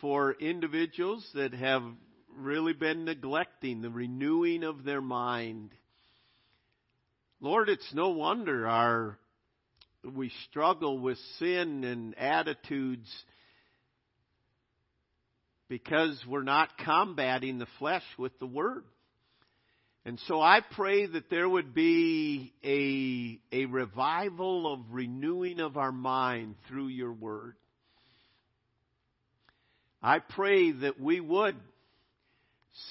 for 0.00 0.32
individuals 0.32 1.24
that 1.34 1.54
have 1.54 1.84
really 2.36 2.72
been 2.72 3.04
neglecting 3.04 3.80
the 3.80 3.90
renewing 3.90 4.64
of 4.64 4.82
their 4.82 5.00
mind. 5.00 5.70
Lord, 7.40 7.68
it's 7.68 7.94
no 7.94 8.08
wonder 8.08 8.66
our 8.66 9.18
we 10.02 10.30
struggle 10.50 10.98
with 10.98 11.16
sin 11.38 11.84
and 11.84 12.18
attitudes 12.18 13.08
because 15.68 16.22
we're 16.28 16.42
not 16.42 16.70
combating 16.84 17.58
the 17.58 17.66
flesh 17.78 18.04
with 18.18 18.38
the 18.38 18.46
word. 18.46 18.84
And 20.06 20.20
so 20.26 20.40
I 20.40 20.60
pray 20.60 21.06
that 21.06 21.30
there 21.30 21.48
would 21.48 21.74
be 21.74 22.52
a, 22.62 23.62
a 23.62 23.64
revival 23.66 24.70
of 24.70 24.80
renewing 24.90 25.60
of 25.60 25.78
our 25.78 25.92
mind 25.92 26.56
through 26.68 26.88
your 26.88 27.12
word. 27.12 27.54
I 30.02 30.18
pray 30.18 30.72
that 30.72 31.00
we 31.00 31.20
would 31.20 31.56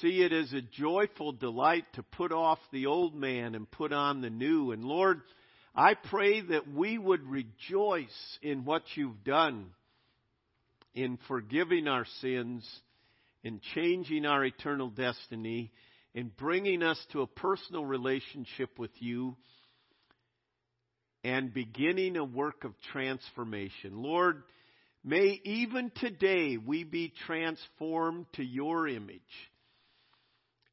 see 0.01 0.23
it 0.23 0.33
as 0.33 0.51
a 0.53 0.62
joyful 0.62 1.33
delight 1.33 1.86
to 1.93 2.01
put 2.01 2.31
off 2.31 2.57
the 2.71 2.88
old 2.88 3.13
man 3.13 3.53
and 3.53 3.69
put 3.69 3.93
on 3.93 4.21
the 4.21 4.31
new. 4.31 4.71
And 4.71 4.83
Lord, 4.83 5.21
I 5.75 5.93
pray 5.93 6.41
that 6.41 6.73
we 6.73 6.97
would 6.97 7.29
rejoice 7.29 8.39
in 8.41 8.65
what 8.65 8.81
you've 8.95 9.23
done 9.23 9.67
in 10.93 11.17
forgiving 11.27 11.87
our 11.87 12.05
sins, 12.21 12.67
in 13.43 13.59
changing 13.73 14.25
our 14.25 14.45
eternal 14.45 14.89
destiny, 14.89 15.71
in 16.13 16.31
bringing 16.37 16.83
us 16.83 16.99
to 17.11 17.21
a 17.21 17.27
personal 17.27 17.85
relationship 17.85 18.77
with 18.77 18.91
you 18.99 19.35
and 21.23 21.53
beginning 21.53 22.17
a 22.17 22.23
work 22.23 22.63
of 22.63 22.73
transformation. 22.91 24.03
Lord, 24.03 24.43
may 25.03 25.39
even 25.43 25.91
today 25.95 26.57
we 26.57 26.83
be 26.83 27.13
transformed 27.25 28.25
to 28.33 28.43
your 28.43 28.87
image 28.87 29.21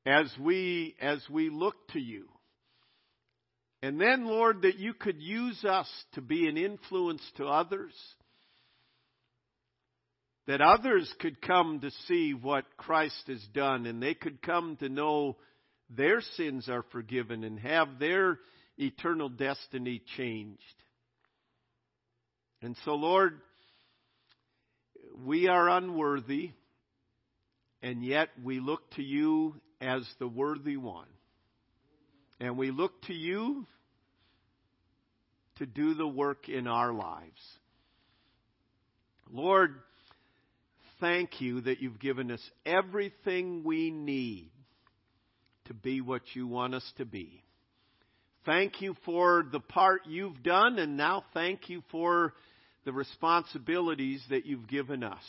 as 0.05 0.31
we, 0.41 0.97
as 1.01 1.23
we 1.31 1.51
look 1.51 1.77
to 1.93 2.01
you. 2.01 2.29
And 3.83 3.99
then, 3.99 4.27
Lord, 4.27 4.63
that 4.63 4.79
you 4.79 4.93
could 4.93 5.23
use 5.23 5.65
us 5.65 5.89
to 6.15 6.21
be 6.21 6.47
an 6.49 6.59
influence 6.59 7.23
to 7.37 7.47
others 7.47 7.95
that 10.51 10.61
others 10.61 11.09
could 11.21 11.41
come 11.41 11.79
to 11.79 11.93
see 12.09 12.35
what 12.35 12.65
Christ 12.77 13.23
has 13.29 13.41
done 13.55 13.87
and 13.87 14.03
they 14.03 14.15
could 14.15 14.43
come 14.43 14.75
to 14.81 14.89
know 14.89 15.37
their 15.89 16.21
sins 16.37 16.69
are 16.69 16.85
forgiven 16.91 17.45
and 17.45 17.57
have 17.61 18.01
their 18.01 18.41
eternal 18.77 19.29
destiny 19.29 20.03
changed. 20.17 20.61
And 22.63 22.77
so, 22.85 22.97
Lord, 22.97 23.41
we 25.25 25.47
are 25.47 25.69
unworthy, 25.69 26.51
and 27.81 28.05
yet 28.05 28.31
we 28.43 28.59
look 28.59 28.91
to 28.97 29.05
you 29.05 29.55
as 29.81 30.03
the 30.19 30.27
worthy 30.27 30.77
one. 30.77 31.07
And 32.41 32.59
we 32.59 32.73
look 32.73 33.03
to 33.03 33.15
you 33.15 33.69
to 35.59 35.67
do 35.67 35.95
the 35.95 36.09
work 36.09 36.49
in 36.49 36.67
our 36.67 36.93
lives. 36.93 37.41
Lord, 39.31 39.77
thank 41.01 41.41
you 41.41 41.63
that 41.63 41.81
you've 41.81 41.99
given 41.99 42.31
us 42.31 42.43
everything 42.65 43.65
we 43.65 43.91
need 43.91 44.51
to 45.67 45.75
be 45.75 46.01
what 46.01 46.23
you 46.35 46.47
want 46.47 46.75
us 46.75 46.93
to 46.99 47.05
be. 47.05 47.43
Thank 48.47 48.81
you 48.81 48.95
for 49.05 49.45
the 49.51 49.61
part 49.61 50.03
you've 50.07 50.43
done, 50.43 50.79
and 50.79 50.97
now 50.97 51.25
thank 51.35 51.69
you 51.69 51.83
for 51.91 52.35
the 52.85 52.93
responsibilities 52.93 54.23
that 54.31 54.47
you've 54.47 54.69
given 54.69 55.03
us. 55.03 55.23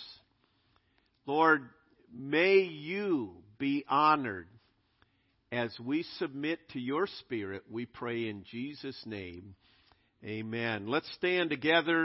Lord, 1.25 1.69
may 2.13 2.59
you 2.59 3.31
be 3.59 3.85
honored 3.87 4.47
as 5.51 5.75
we 5.83 6.03
submit 6.17 6.59
to 6.69 6.79
your 6.79 7.07
Spirit. 7.19 7.63
We 7.69 7.85
pray 7.85 8.29
in 8.29 8.45
Jesus' 8.49 9.01
name. 9.05 9.55
Amen. 10.23 10.87
Let's 10.87 11.11
stand 11.15 11.49
together. 11.49 11.99